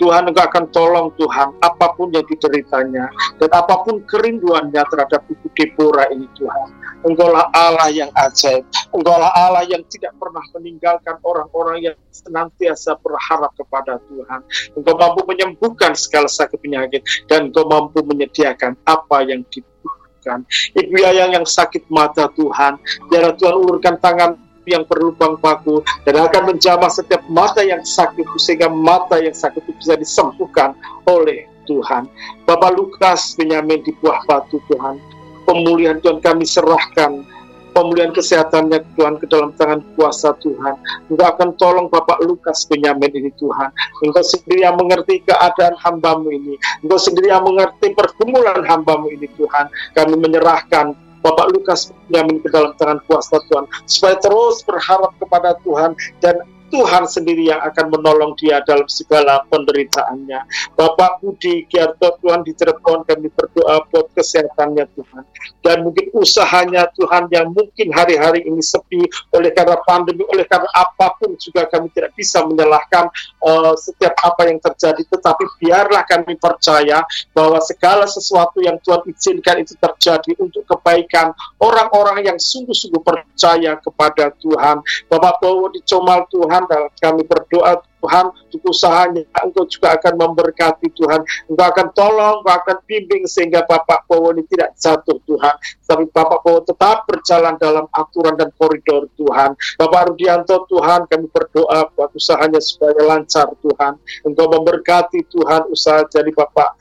Tuhan 0.00 0.32
Engkau 0.32 0.48
akan 0.48 0.64
tolong 0.72 1.08
Tuhan 1.20 1.52
apa 1.60 1.92
pun 1.92 2.08
yang 2.08 2.24
dideritanya 2.24 3.12
dan 3.36 3.50
apa 3.52 3.84
pun 3.84 4.00
kerinduannya 4.08 4.82
terhadap 4.88 5.22
Ibu 5.28 5.46
Deborah 5.54 6.08
ini 6.08 6.24
Tuhan. 6.40 6.68
Engkaulah 7.00 7.48
Allah 7.56 7.88
yang 7.88 8.12
ajaib. 8.12 8.64
Engkaulah 8.92 9.32
Allah 9.32 9.64
yang 9.64 9.80
tidak 9.88 10.12
pernah 10.20 10.44
meninggalkan 10.52 11.16
orang-orang 11.24 11.92
yang 11.92 11.96
senantiasa 12.12 13.00
berharap 13.00 13.56
kepada 13.56 13.96
Tuhan. 14.04 14.40
Engkau 14.76 14.94
mampu 15.00 15.24
menyembuhkan 15.24 15.96
segala 15.96 16.28
sakit 16.28 16.60
penyakit 16.60 17.00
dan 17.24 17.48
engkau 17.48 17.64
mampu 17.64 18.04
menyediakan 18.04 18.76
apa 18.84 19.24
yang 19.24 19.40
dibutuhkan. 19.48 20.44
Ibu 20.76 20.96
Yayang 21.00 21.40
yang 21.40 21.46
sakit 21.48 21.88
mata 21.88 22.28
Tuhan, 22.36 22.76
biarlah 23.08 23.32
Tuhan 23.40 23.54
ulurkan 23.56 23.96
tangan 23.96 24.36
yang 24.68 24.84
berlubang 24.84 25.40
paku 25.40 25.80
dan 26.04 26.20
akan 26.20 26.52
menjamah 26.52 26.92
setiap 26.92 27.24
mata 27.32 27.64
yang 27.64 27.80
sakit 27.80 28.28
sehingga 28.36 28.68
mata 28.68 29.16
yang 29.16 29.32
sakit 29.32 29.64
itu 29.64 29.72
bisa 29.80 29.96
disembuhkan 29.96 30.76
oleh 31.08 31.48
Tuhan. 31.64 32.06
Bapak 32.44 32.76
Lukas 32.76 33.34
Benyamin 33.40 33.80
di 33.80 33.96
buah 33.98 34.20
batu 34.28 34.60
Tuhan 34.68 35.19
pemulihan 35.50 35.98
Tuhan 35.98 36.22
kami 36.22 36.46
serahkan 36.46 37.26
pemulihan 37.74 38.10
kesehatannya 38.10 38.82
Tuhan 38.98 39.18
ke 39.18 39.26
dalam 39.30 39.54
tangan 39.54 39.80
kuasa 39.94 40.34
Tuhan. 40.42 40.74
Engkau 41.10 41.26
akan 41.26 41.48
tolong 41.58 41.86
Bapak 41.86 42.22
Lukas 42.22 42.66
Benyamin 42.66 43.10
ini 43.14 43.30
Tuhan. 43.38 43.70
Engkau 44.02 44.22
sendiri 44.22 44.66
yang 44.66 44.76
mengerti 44.78 45.22
keadaan 45.22 45.74
hambamu 45.78 46.34
ini. 46.34 46.54
Engkau 46.82 46.98
sendiri 46.98 47.30
yang 47.30 47.46
mengerti 47.46 47.94
pergumulan 47.94 48.62
hambamu 48.66 49.10
ini 49.10 49.26
Tuhan. 49.38 49.70
Kami 49.94 50.14
menyerahkan 50.18 50.94
Bapak 51.20 51.52
Lukas 51.54 51.94
Benyamin 52.08 52.42
ke 52.42 52.48
dalam 52.50 52.74
tangan 52.74 52.98
kuasa 53.06 53.38
Tuhan. 53.50 53.64
Supaya 53.86 54.16
terus 54.18 54.66
berharap 54.66 55.14
kepada 55.22 55.54
Tuhan 55.62 55.94
dan 56.18 56.42
Tuhan 56.70 57.04
sendiri 57.04 57.50
yang 57.50 57.60
akan 57.60 57.90
menolong 57.90 58.32
dia 58.38 58.62
dalam 58.64 58.86
segala 58.86 59.42
penderitaannya. 59.50 60.40
Bapak 60.78 61.20
Budi 61.20 61.66
Kiarto 61.66 62.16
Tuhan 62.22 62.46
di 62.46 62.54
kami 62.56 63.28
berdoa 63.34 63.82
buat 63.90 64.06
kesehatannya 64.14 64.86
Tuhan. 64.94 65.24
Dan 65.60 65.84
mungkin 65.84 66.08
usahanya 66.14 66.88
Tuhan 66.96 67.28
yang 67.34 67.50
mungkin 67.52 67.92
hari-hari 67.92 68.46
ini 68.46 68.62
sepi 68.62 69.02
oleh 69.34 69.50
karena 69.52 69.76
pandemi, 69.84 70.24
oleh 70.30 70.46
karena 70.46 70.70
apa 70.72 71.12
pun 71.18 71.34
juga 71.36 71.66
kami 71.68 71.90
tidak 71.92 72.14
bisa 72.14 72.40
menyalahkan 72.46 73.10
uh, 73.44 73.74
setiap 73.76 74.14
apa 74.22 74.48
yang 74.48 74.62
terjadi. 74.62 75.02
Tetapi 75.10 75.44
biarlah 75.60 76.06
kami 76.06 76.38
percaya 76.38 77.02
bahwa 77.34 77.58
segala 77.60 78.06
sesuatu 78.06 78.62
yang 78.62 78.78
Tuhan 78.80 79.04
izinkan 79.10 79.60
itu 79.60 79.74
terjadi 79.76 80.32
untuk 80.38 80.64
kebaikan 80.70 81.34
orang-orang 81.58 82.24
yang 82.24 82.38
sungguh-sungguh 82.38 83.02
percaya 83.02 83.76
kepada 83.82 84.32
Tuhan. 84.38 84.80
Bapak 85.10 85.42
Bowo 85.42 85.68
di 85.72 85.82
Comal 85.84 86.24
Tuhan 86.30 86.59
Tuhan 86.60 86.68
dan 86.68 86.92
kami 87.00 87.22
berdoa 87.24 87.80
Tuhan 88.00 88.26
untuk 88.32 88.60
usahanya. 88.68 89.24
Engkau 89.44 89.64
juga 89.68 89.96
akan 89.96 90.14
memberkati 90.16 90.88
Tuhan. 90.92 91.20
Engkau 91.48 91.66
akan 91.68 91.86
tolong 91.96 92.36
Engkau 92.44 92.52
akan 92.52 92.76
bimbing 92.84 93.24
sehingga 93.24 93.64
Bapak 93.64 94.04
Powo 94.08 94.32
ini 94.32 94.44
tidak 94.48 94.76
jatuh 94.76 95.16
Tuhan. 95.24 95.54
Tapi 95.84 96.04
Bapak 96.12 96.40
Powo 96.44 96.60
tetap 96.64 97.08
berjalan 97.08 97.56
dalam 97.56 97.88
aturan 97.92 98.36
dan 98.36 98.52
koridor 98.56 99.08
Tuhan. 99.16 99.56
Bapak 99.80 100.12
Rudianto 100.12 100.68
Tuhan 100.68 101.08
kami 101.08 101.26
berdoa 101.32 101.88
buat 101.96 102.10
usahanya 102.12 102.60
supaya 102.60 102.96
lancar 103.04 103.48
Tuhan. 103.64 103.96
Engkau 104.28 104.48
memberkati 104.48 105.24
Tuhan 105.32 105.68
usaha 105.72 106.04
jadi 106.08 106.32
Bapak 106.32 106.76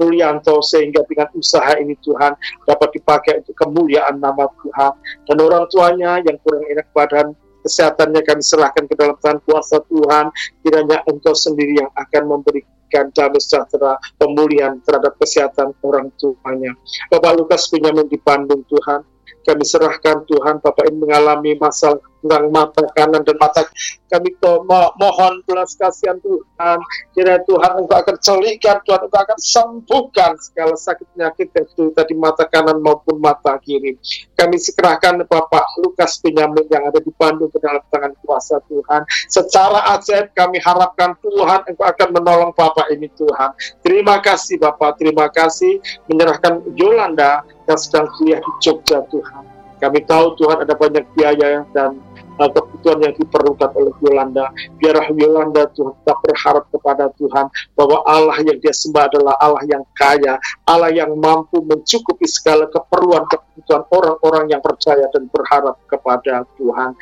Rulianto 0.00 0.64
sehingga 0.64 1.04
dengan 1.04 1.28
usaha 1.36 1.76
ini 1.76 1.92
Tuhan 2.00 2.32
dapat 2.64 2.88
dipakai 2.96 3.44
untuk 3.44 3.52
kemuliaan 3.52 4.16
nama 4.16 4.48
Tuhan. 4.48 4.92
Dan 5.28 5.36
orang 5.44 5.68
tuanya 5.68 6.24
yang 6.24 6.40
kurang 6.40 6.64
enak 6.64 6.88
badan 6.96 7.36
kesehatannya 7.62 8.20
kami 8.24 8.42
serahkan 8.42 8.84
ke 8.88 8.94
dalam 8.96 9.16
tangan 9.20 9.40
kuasa 9.44 9.80
Tuhan. 9.86 10.32
Kiranya 10.64 11.04
engkau 11.08 11.36
sendiri 11.36 11.80
yang 11.80 11.90
akan 11.94 12.22
memberikan 12.38 13.12
damai 13.14 13.40
sejahtera 13.40 13.96
pemulihan 14.18 14.80
terhadap 14.82 15.14
kesehatan 15.20 15.76
orang 15.86 16.10
tuanya. 16.18 16.74
Bapak 17.08 17.38
Lukas 17.38 17.70
Benyamin 17.70 18.10
di 18.10 18.18
Bandung 18.20 18.66
Tuhan. 18.66 19.06
Kami 19.40 19.64
serahkan 19.64 20.28
Tuhan 20.28 20.60
Bapak 20.60 20.84
ini 20.92 21.00
mengalami 21.00 21.56
masalah 21.56 21.96
tentang 22.20 22.52
mata 22.52 22.82
kanan 22.92 23.24
dan 23.24 23.36
mata 23.40 23.64
kami 24.10 24.34
mo- 24.42 24.92
mohon 24.98 25.38
belas 25.46 25.78
kasihan 25.78 26.18
Tuhan. 26.18 26.78
Kiranya 27.14 27.46
Tuhan 27.46 27.72
Engkau 27.78 27.96
akan 28.02 28.16
celihkan 28.18 28.82
Tuhan 28.82 29.06
Engkau 29.06 29.22
akan 29.22 29.38
sembuhkan 29.38 30.34
segala 30.42 30.74
sakit 30.74 31.06
penyakit 31.14 31.48
yang 31.54 31.66
sudah 31.78 32.04
di 32.04 32.18
mata 32.18 32.44
kanan 32.50 32.82
maupun 32.82 33.22
mata 33.22 33.54
kiri. 33.62 33.94
Kami 34.34 34.56
serahkan 34.58 35.22
Bapak 35.30 35.78
Lukas 35.78 36.18
Benyamin 36.18 36.66
yang 36.66 36.90
ada 36.90 36.98
di 36.98 37.12
Bandung 37.14 37.54
ke 37.54 37.62
dalam 37.62 37.80
tangan 37.86 38.12
kuasa 38.26 38.58
Tuhan. 38.66 39.06
Secara 39.30 39.94
ajaib 39.94 40.34
kami 40.34 40.58
harapkan 40.58 41.14
Tuhan 41.22 41.70
Engkau 41.70 41.86
akan 41.86 42.08
menolong 42.10 42.50
Bapak 42.50 42.90
ini 42.90 43.06
Tuhan. 43.14 43.54
Terima 43.86 44.18
kasih 44.18 44.58
Bapak. 44.58 44.98
Terima 44.98 45.30
kasih 45.30 45.78
menyerahkan 46.10 46.66
Yolanda 46.74 47.46
yang 47.70 47.78
sedang 47.78 48.10
kuliah 48.18 48.42
di 48.42 48.52
Jogja 48.58 49.06
Tuhan 49.06 49.59
kami 49.80 50.04
tahu 50.04 50.36
Tuhan 50.36 50.62
ada 50.62 50.74
banyak 50.76 51.04
biaya 51.16 51.64
dan 51.72 51.96
uh, 52.40 52.50
kebutuhan 52.52 53.00
yang 53.04 53.14
diperlukan 53.16 53.70
oleh 53.76 53.94
Yolanda. 54.04 54.52
Biarlah 54.80 55.08
Yolanda 55.12 55.62
Tuhan 55.76 55.92
tetap 56.04 56.18
berharap 56.24 56.64
kepada 56.72 57.04
Tuhan 57.16 57.46
bahwa 57.76 58.04
Allah 58.08 58.36
yang 58.44 58.60
dia 58.60 58.72
sembah 58.76 59.08
adalah 59.12 59.34
Allah 59.40 59.64
yang 59.68 59.84
kaya, 59.96 60.40
Allah 60.64 60.90
yang 60.92 61.12
mampu 61.16 61.60
mencukupi 61.64 62.24
segala 62.28 62.68
keperluan 62.68 63.24
kebutuhan 63.28 63.84
orang-orang 63.92 64.52
yang 64.52 64.62
percaya 64.64 65.04
dan 65.12 65.28
berharap 65.28 65.76
kepada 65.88 66.44
Tuhan. 66.56 66.96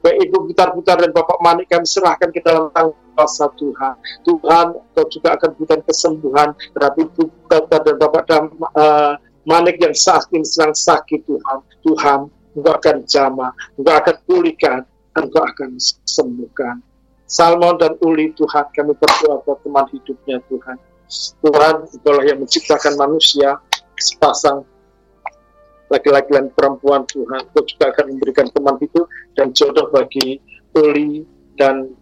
Baik 0.00 0.16
Ibu 0.28 0.48
Putar-Putar 0.52 0.96
dan 1.00 1.10
Bapak 1.12 1.38
Manik 1.44 1.68
kami 1.68 1.84
serahkan 1.84 2.28
ke 2.32 2.40
dalam 2.40 2.70
tangan 2.72 2.96
kuasa 3.14 3.46
Tuhan. 3.54 3.94
Tuhan, 4.26 4.66
Kau 4.94 5.06
juga 5.06 5.38
akan 5.38 5.50
berikan 5.54 5.80
kesembuhan 5.86 6.48
terhadap 6.74 6.98
Ibu 6.98 7.22
Putar 7.30 7.80
dan 7.82 7.96
Bapak 7.98 8.22
Dam, 8.26 8.44
uh, 8.74 9.14
Manik 9.44 9.76
yang 9.76 9.92
saat 9.92 10.24
ini 10.32 10.44
sedang 10.44 10.72
sakit 10.72 11.20
Tuhan. 11.28 11.58
Tuhan, 11.84 12.20
Engkau 12.56 12.74
akan 12.80 12.96
jamah, 13.04 13.52
Engkau 13.76 13.94
akan 14.00 14.16
pulihkan, 14.24 14.80
Engkau 15.12 15.44
akan 15.44 15.76
sembuhkan. 16.08 16.80
Salmon 17.28 17.76
dan 17.76 17.96
Uli 18.04 18.32
Tuhan, 18.36 18.68
kami 18.72 18.92
berdoa 18.96 19.44
buat 19.44 19.60
teman 19.60 19.84
hidupnya 19.92 20.40
Tuhan. 20.48 20.76
Tuhan, 21.44 21.74
Engkau 21.92 22.24
yang 22.24 22.40
menciptakan 22.40 22.96
manusia, 22.96 23.60
sepasang 24.00 24.64
laki-laki 25.92 26.32
dan 26.32 26.48
perempuan 26.56 27.04
Tuhan. 27.12 27.44
Engkau 27.44 27.64
juga 27.68 27.92
akan 27.92 28.16
memberikan 28.16 28.48
teman 28.48 28.80
hidup 28.80 29.06
dan 29.36 29.52
jodoh 29.52 29.92
bagi 29.92 30.40
Uli 30.72 31.28
dan 31.60 31.92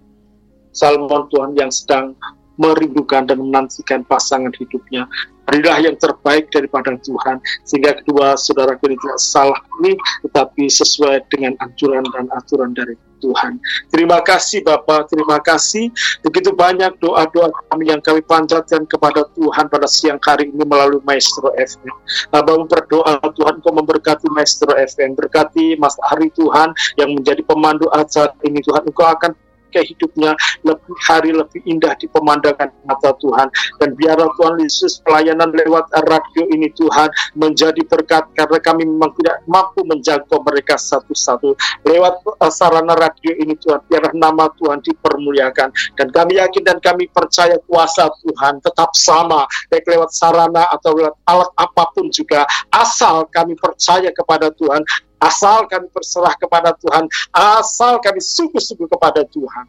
Salmon 0.73 1.29
Tuhan 1.29 1.53
yang 1.59 1.69
sedang 1.69 2.17
merindukan 2.63 3.27
dan 3.27 3.43
menantikan 3.43 4.07
pasangan 4.07 4.55
hidupnya. 4.55 5.11
Berilah 5.43 5.83
yang 5.83 5.99
terbaik 5.99 6.55
daripada 6.55 6.95
Tuhan, 7.03 7.43
sehingga 7.67 7.99
kedua 7.99 8.39
saudara 8.39 8.79
ini 8.87 8.95
tidak 8.95 9.19
salah 9.19 9.59
ini, 9.83 9.99
tetapi 10.23 10.71
sesuai 10.71 11.27
dengan 11.35 11.59
anjuran 11.59 12.07
dan 12.15 12.31
aturan 12.31 12.71
dari 12.71 12.95
Tuhan. 13.23 13.63
Terima 13.95 14.19
kasih 14.23 14.67
Bapak, 14.67 15.11
terima 15.11 15.39
kasih. 15.39 15.95
Begitu 16.27 16.51
banyak 16.51 16.99
doa-doa 16.99 17.55
kami 17.71 17.87
yang 17.87 18.03
kami 18.03 18.19
panjatkan 18.27 18.83
kepada 18.91 19.23
Tuhan 19.39 19.71
pada 19.71 19.87
siang 19.87 20.19
hari 20.19 20.51
ini 20.51 20.67
melalui 20.67 20.99
Maestro 21.07 21.55
FM. 21.55 21.95
Abang 22.35 22.67
berdoa 22.67 23.23
Tuhan 23.23 23.63
kau 23.63 23.71
memberkati 23.71 24.27
Maestro 24.35 24.75
FM, 24.75 25.15
berkati 25.15 25.79
Mas 25.79 25.95
Ari 26.11 26.35
Tuhan 26.35 26.75
yang 26.99 27.15
menjadi 27.15 27.47
pemandu 27.47 27.87
acara 27.95 28.35
ini 28.43 28.59
Tuhan. 28.63 28.83
Engkau 28.83 29.07
akan 29.07 29.33
pakai 29.73 29.89
hidupnya 29.89 30.37
lebih 30.69 30.93
hari 31.09 31.33
lebih 31.33 31.65
indah 31.65 31.97
di 31.97 32.05
pemandangan 32.13 32.69
mata 32.85 33.17
Tuhan. 33.17 33.49
Dan 33.81 33.97
biarlah 33.97 34.29
Tuhan 34.37 34.61
Yesus 34.61 35.01
pelayanan 35.01 35.49
lewat 35.49 35.89
radio 36.05 36.45
ini 36.53 36.69
Tuhan 36.77 37.09
menjadi 37.41 37.81
berkat 37.89 38.29
karena 38.37 38.61
kami 38.61 38.85
memang 38.85 39.17
tidak 39.17 39.41
mampu 39.49 39.81
menjangkau 39.89 40.45
mereka 40.45 40.77
satu-satu. 40.77 41.57
Lewat 41.89 42.21
uh, 42.21 42.53
sarana 42.53 42.93
radio 42.93 43.33
ini 43.41 43.57
Tuhan 43.57 43.81
biarlah 43.89 44.13
nama 44.13 44.53
Tuhan 44.61 44.85
dipermuliakan. 44.85 45.73
Dan 45.97 46.13
kami 46.13 46.37
yakin 46.37 46.63
dan 46.69 46.77
kami 46.85 47.09
percaya 47.09 47.57
kuasa 47.65 48.13
Tuhan 48.21 48.61
tetap 48.61 48.93
sama 48.93 49.49
baik 49.73 49.89
lewat 49.89 50.13
sarana 50.13 50.69
atau 50.69 50.93
lewat 50.93 51.17
alat 51.25 51.49
apa 51.57 51.89
pun 51.97 52.13
juga. 52.13 52.45
Asal 52.69 53.25
kami 53.33 53.57
percaya 53.57 54.13
kepada 54.13 54.53
Tuhan 54.53 54.85
asal 55.23 55.71
kami 55.71 55.87
berserah 55.95 56.35
kepada 56.35 56.75
Tuhan, 56.83 57.07
asal 57.31 58.03
kami 58.03 58.19
sungguh-sungguh 58.19 58.91
kepada 58.91 59.23
Tuhan, 59.31 59.67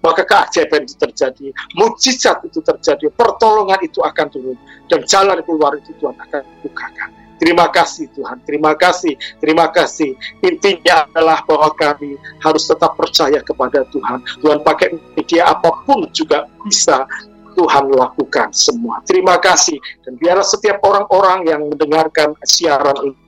maka 0.00 0.24
keajaiban 0.24 0.88
itu 0.88 0.96
terjadi, 0.96 1.52
mujizat 1.76 2.40
itu 2.48 2.64
terjadi, 2.64 3.12
pertolongan 3.12 3.78
itu 3.84 4.00
akan 4.00 4.26
turun, 4.32 4.56
dan 4.88 5.04
jalan 5.04 5.38
keluar 5.44 5.76
itu 5.76 5.92
Tuhan 6.00 6.16
akan 6.16 6.42
bukakan. 6.64 7.10
Terima 7.36 7.68
kasih 7.68 8.08
Tuhan, 8.16 8.40
terima 8.48 8.72
kasih, 8.72 9.12
terima 9.44 9.68
kasih. 9.68 10.16
Intinya 10.40 11.04
adalah 11.04 11.44
bahwa 11.44 11.68
kami 11.76 12.16
harus 12.40 12.64
tetap 12.64 12.96
percaya 12.96 13.44
kepada 13.44 13.84
Tuhan. 13.92 14.24
Tuhan 14.40 14.64
pakai 14.64 14.96
media 15.20 15.52
apa 15.52 15.68
pun 15.84 16.08
juga 16.16 16.48
bisa 16.64 17.04
Tuhan 17.56 17.88
lakukan 17.88 18.52
semua. 18.52 19.00
Terima 19.08 19.40
kasih. 19.40 19.80
Dan 20.04 20.20
biarlah 20.20 20.44
setiap 20.44 20.84
orang-orang 20.84 21.48
yang 21.48 21.60
mendengarkan 21.66 22.36
siaran 22.44 22.94
ini 23.00 23.26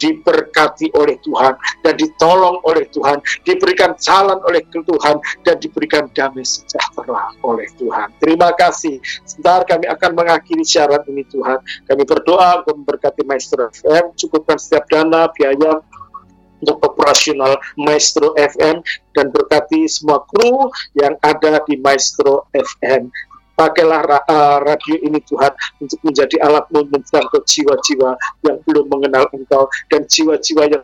diberkati 0.00 0.92
oleh 0.96 1.16
Tuhan 1.24 1.56
dan 1.84 1.94
ditolong 1.96 2.60
oleh 2.64 2.84
Tuhan, 2.92 3.20
diberikan 3.44 3.96
jalan 3.96 4.40
oleh 4.44 4.64
Tuhan 4.68 5.16
dan 5.44 5.56
diberikan 5.60 6.08
damai 6.12 6.44
sejahtera 6.44 7.32
oleh 7.44 7.68
Tuhan. 7.80 8.12
Terima 8.20 8.52
kasih. 8.56 9.00
Sebentar 9.24 9.64
kami 9.64 9.88
akan 9.88 10.10
mengakhiri 10.16 10.64
siaran 10.64 11.00
ini 11.08 11.24
Tuhan. 11.28 11.60
Kami 11.88 12.02
berdoa 12.04 12.64
untuk 12.64 12.84
memberkati 12.84 13.24
Maestro 13.24 13.68
FM, 13.72 14.12
cukupkan 14.16 14.60
setiap 14.60 14.84
dana, 14.88 15.28
biaya 15.32 15.80
untuk 16.60 16.76
operasional 16.84 17.56
Maestro 17.80 18.36
FM 18.36 18.84
dan 19.16 19.32
berkati 19.32 19.88
semua 19.88 20.20
kru 20.28 20.68
yang 20.92 21.16
ada 21.24 21.64
di 21.64 21.80
Maestro 21.80 22.44
FM 22.52 23.08
pakailah 23.60 24.00
uh, 24.24 24.58
radio 24.64 24.96
ini 25.04 25.20
Tuhan 25.28 25.52
untuk 25.84 26.00
menjadi 26.00 26.40
alatmu 26.40 26.88
menjangkau 26.88 27.44
jiwa-jiwa 27.44 28.16
yang 28.48 28.56
belum 28.64 28.88
mengenal 28.88 29.28
Engkau 29.36 29.68
dan 29.92 30.08
jiwa-jiwa 30.08 30.64
yang 30.72 30.82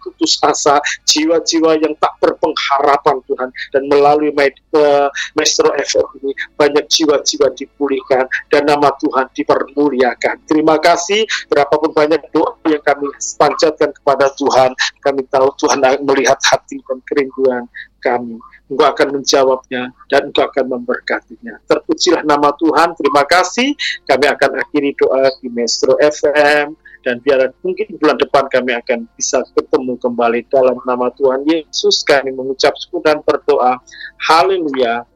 putus 0.00 0.40
asa, 0.40 0.80
jiwa-jiwa 1.04 1.76
yang 1.76 1.92
tak 2.00 2.16
berpengharapan 2.16 3.20
Tuhan 3.28 3.52
dan 3.76 3.82
melalui 3.92 4.32
uh, 4.32 5.08
Maestro 5.36 5.68
FM 5.76 6.06
ini 6.24 6.32
banyak 6.56 6.88
jiwa-jiwa 6.88 7.52
dipulihkan 7.52 8.24
dan 8.48 8.64
nama 8.64 8.88
Tuhan 8.96 9.28
dipermuliakan. 9.36 10.48
Terima 10.48 10.80
kasih 10.80 11.28
berapapun 11.52 11.92
banyak 11.92 12.24
doa 12.32 12.56
yang 12.64 12.80
kami 12.80 13.12
panjatkan 13.36 13.92
kepada 13.92 14.32
Tuhan, 14.40 14.72
kami 15.04 15.28
tahu 15.28 15.52
Tuhan 15.60 15.84
melihat 16.00 16.40
hati 16.48 16.80
dan 16.80 16.98
kerinduan 17.04 17.68
kami. 18.00 18.40
Engkau 18.66 18.86
akan 18.90 19.08
menjawabnya 19.20 19.94
dan 20.10 20.20
Engkau 20.30 20.44
akan 20.50 20.64
memberkatinya. 20.66 21.62
Terpujilah 21.70 22.26
nama 22.26 22.50
Tuhan. 22.58 22.98
Terima 22.98 23.22
kasih. 23.22 23.78
Kami 24.06 24.26
akan 24.26 24.50
akhiri 24.66 24.90
doa 24.98 25.30
di 25.38 25.46
Maestro 25.50 25.94
FM 26.02 26.74
dan 27.06 27.22
biar 27.22 27.54
mungkin 27.62 27.86
bulan 28.02 28.18
depan 28.18 28.50
kami 28.50 28.74
akan 28.74 29.06
bisa 29.14 29.38
ketemu 29.54 29.94
kembali 30.02 30.42
dalam 30.50 30.82
nama 30.82 31.06
Tuhan 31.14 31.46
Yesus. 31.46 32.02
Kami 32.02 32.34
mengucap 32.34 32.74
syukur 32.74 33.06
dan 33.06 33.22
berdoa. 33.22 33.78
Haleluya. 34.26 35.06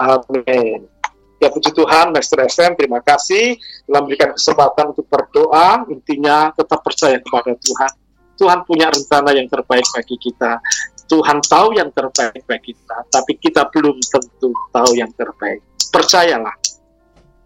Amin. 0.00 0.88
Ya 1.36 1.52
puji 1.52 1.68
Tuhan, 1.76 2.16
Maestro 2.16 2.40
FM, 2.40 2.80
terima 2.80 3.04
kasih 3.04 3.60
telah 3.84 4.00
memberikan 4.00 4.32
kesempatan 4.32 4.96
untuk 4.96 5.04
berdoa. 5.04 5.84
Intinya 5.92 6.48
tetap 6.56 6.80
percaya 6.80 7.20
kepada 7.20 7.52
Tuhan. 7.52 7.92
Tuhan 8.40 8.64
punya 8.64 8.88
rencana 8.88 9.36
yang 9.36 9.48
terbaik 9.48 9.84
bagi 9.92 10.16
kita. 10.16 10.60
Tuhan 11.06 11.38
tahu 11.46 11.78
yang 11.78 11.90
terbaik 11.94 12.42
bagi 12.50 12.74
kita, 12.74 13.06
tapi 13.06 13.38
kita 13.38 13.70
belum 13.70 13.94
tentu 14.02 14.50
tahu 14.74 14.90
yang 14.98 15.10
terbaik. 15.14 15.62
Percayalah, 15.94 16.54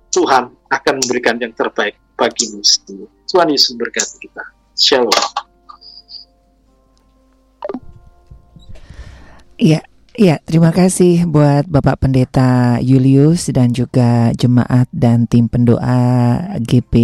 Tuhan 0.09 0.49
akan 0.73 0.95
memberikan 1.05 1.37
yang 1.37 1.53
terbaik 1.53 2.01
bagimu 2.17 2.65
semua. 2.65 3.09
Tuhan 3.29 3.53
Yesus 3.53 3.77
berkati 3.77 4.17
kita. 4.25 4.45
Shalom. 4.81 5.13
Iya, 9.61 9.85
iya, 10.17 10.41
terima 10.41 10.73
kasih 10.73 11.29
buat 11.29 11.69
Bapak 11.69 12.01
Pendeta 12.01 12.81
Julius 12.81 13.53
dan 13.53 13.77
juga 13.77 14.33
jemaat 14.33 14.89
dan 14.89 15.29
tim 15.29 15.53
pendoa 15.53 16.01
GP 16.65 16.95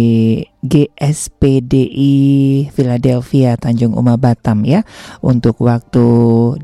GSPDI 0.65 2.15
Philadelphia 2.73 3.53
Tanjung 3.61 3.93
Uma 3.93 4.17
Batam 4.17 4.65
ya 4.65 4.81
untuk 5.21 5.61
waktu 5.61 6.07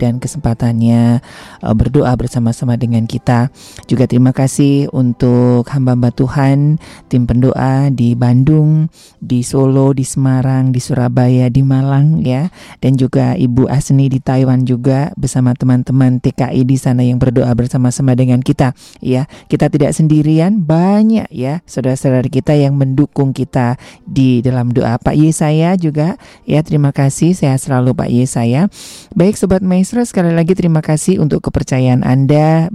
dan 0.02 0.18
kesempatannya 0.18 1.22
uh, 1.62 1.76
berdoa 1.78 2.14
bersama-sama 2.18 2.74
dengan 2.74 3.06
kita. 3.06 3.54
Juga 3.86 4.10
terima 4.10 4.34
kasih 4.34 4.90
untuk 4.90 5.70
hamba-hamba 5.70 6.10
Tuhan, 6.10 6.82
tim 7.08 7.30
pendoa 7.30 7.94
di 7.94 8.18
Bandung, 8.18 8.90
di 9.22 9.46
Solo, 9.46 9.94
di 9.94 10.02
Semarang, 10.02 10.74
di 10.74 10.82
Surabaya, 10.82 11.54
di 11.54 11.62
Malang 11.62 12.26
ya 12.26 12.50
dan 12.82 12.98
juga 12.98 13.38
Ibu 13.38 13.70
Asni 13.70 14.10
di 14.10 14.18
Taiwan 14.18 14.66
juga 14.66 15.14
bersama 15.16 15.54
teman-teman 15.54 16.18
TKI 16.18 16.66
di 16.66 16.78
sana 16.82 17.06
yang 17.06 17.22
berdoa 17.22 17.54
bersama-sama 17.54 18.18
dengan 18.18 18.42
kita 18.42 18.74
ya. 19.00 19.30
Kita 19.46 19.70
tidak 19.70 19.94
sendirian, 19.94 20.66
banyak 20.66 21.30
ya 21.30 21.62
saudara-saudara 21.70 22.26
kita 22.28 22.58
yang 22.58 22.74
mendukung 22.74 23.32
kita 23.36 23.78
di 24.06 24.44
dalam 24.44 24.72
doa. 24.72 25.00
Pak 25.00 25.16
Yesaya 25.16 25.76
juga 25.80 26.16
ya 26.44 26.60
terima 26.62 26.92
kasih 26.92 27.34
sehat 27.34 27.64
selalu 27.64 27.96
Pak 27.96 28.10
Yesaya. 28.10 28.68
Baik 29.14 29.36
Sobat 29.40 29.64
Maestro 29.64 30.04
sekali 30.04 30.32
lagi 30.34 30.54
terima 30.54 30.82
kasih 30.84 31.20
untuk 31.20 31.46
kepercayaan 31.46 32.04
Anda 32.04 32.70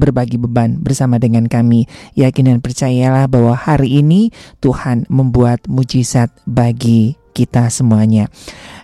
berbagi 0.00 0.40
beban 0.40 0.80
bersama 0.80 1.20
dengan 1.20 1.44
kami. 1.46 1.84
Yakin 2.16 2.56
dan 2.56 2.58
percayalah 2.64 3.28
bahwa 3.28 3.52
hari 3.52 4.00
ini 4.00 4.32
Tuhan 4.64 5.04
membuat 5.12 5.68
mujizat 5.68 6.32
bagi 6.48 7.20
kita 7.36 7.70
semuanya. 7.70 8.26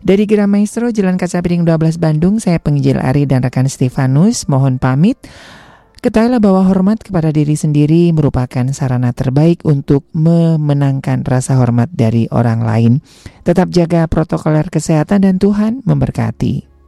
Dari 0.07 0.29
Gira 0.29 0.47
Maestro 0.47 0.93
Jalan 0.95 1.19
Kaca 1.19 1.43
Piring 1.43 1.67
12 1.67 1.99
Bandung, 1.99 2.39
saya 2.39 2.63
penginjil 2.63 3.01
Ari 3.01 3.27
dan 3.27 3.43
rekan 3.43 3.67
Stefanus 3.67 4.47
mohon 4.47 4.79
pamit. 4.79 5.19
Ketahuilah 5.97 6.39
bahwa 6.45 6.63
hormat 6.69 7.01
kepada 7.01 7.33
diri 7.33 7.57
sendiri 7.57 8.13
merupakan 8.13 8.69
sarana 8.71 9.17
terbaik 9.17 9.65
untuk 9.65 10.05
memenangkan 10.13 11.25
rasa 11.25 11.57
hormat 11.57 11.89
dari 11.89 12.29
orang 12.29 12.61
lain. 12.63 12.93
Tetap 13.43 13.73
jaga 13.73 14.05
protokoler 14.07 14.69
kesehatan 14.69 15.25
dan 15.25 15.41
Tuhan 15.41 15.81
memberkati. 15.89 16.76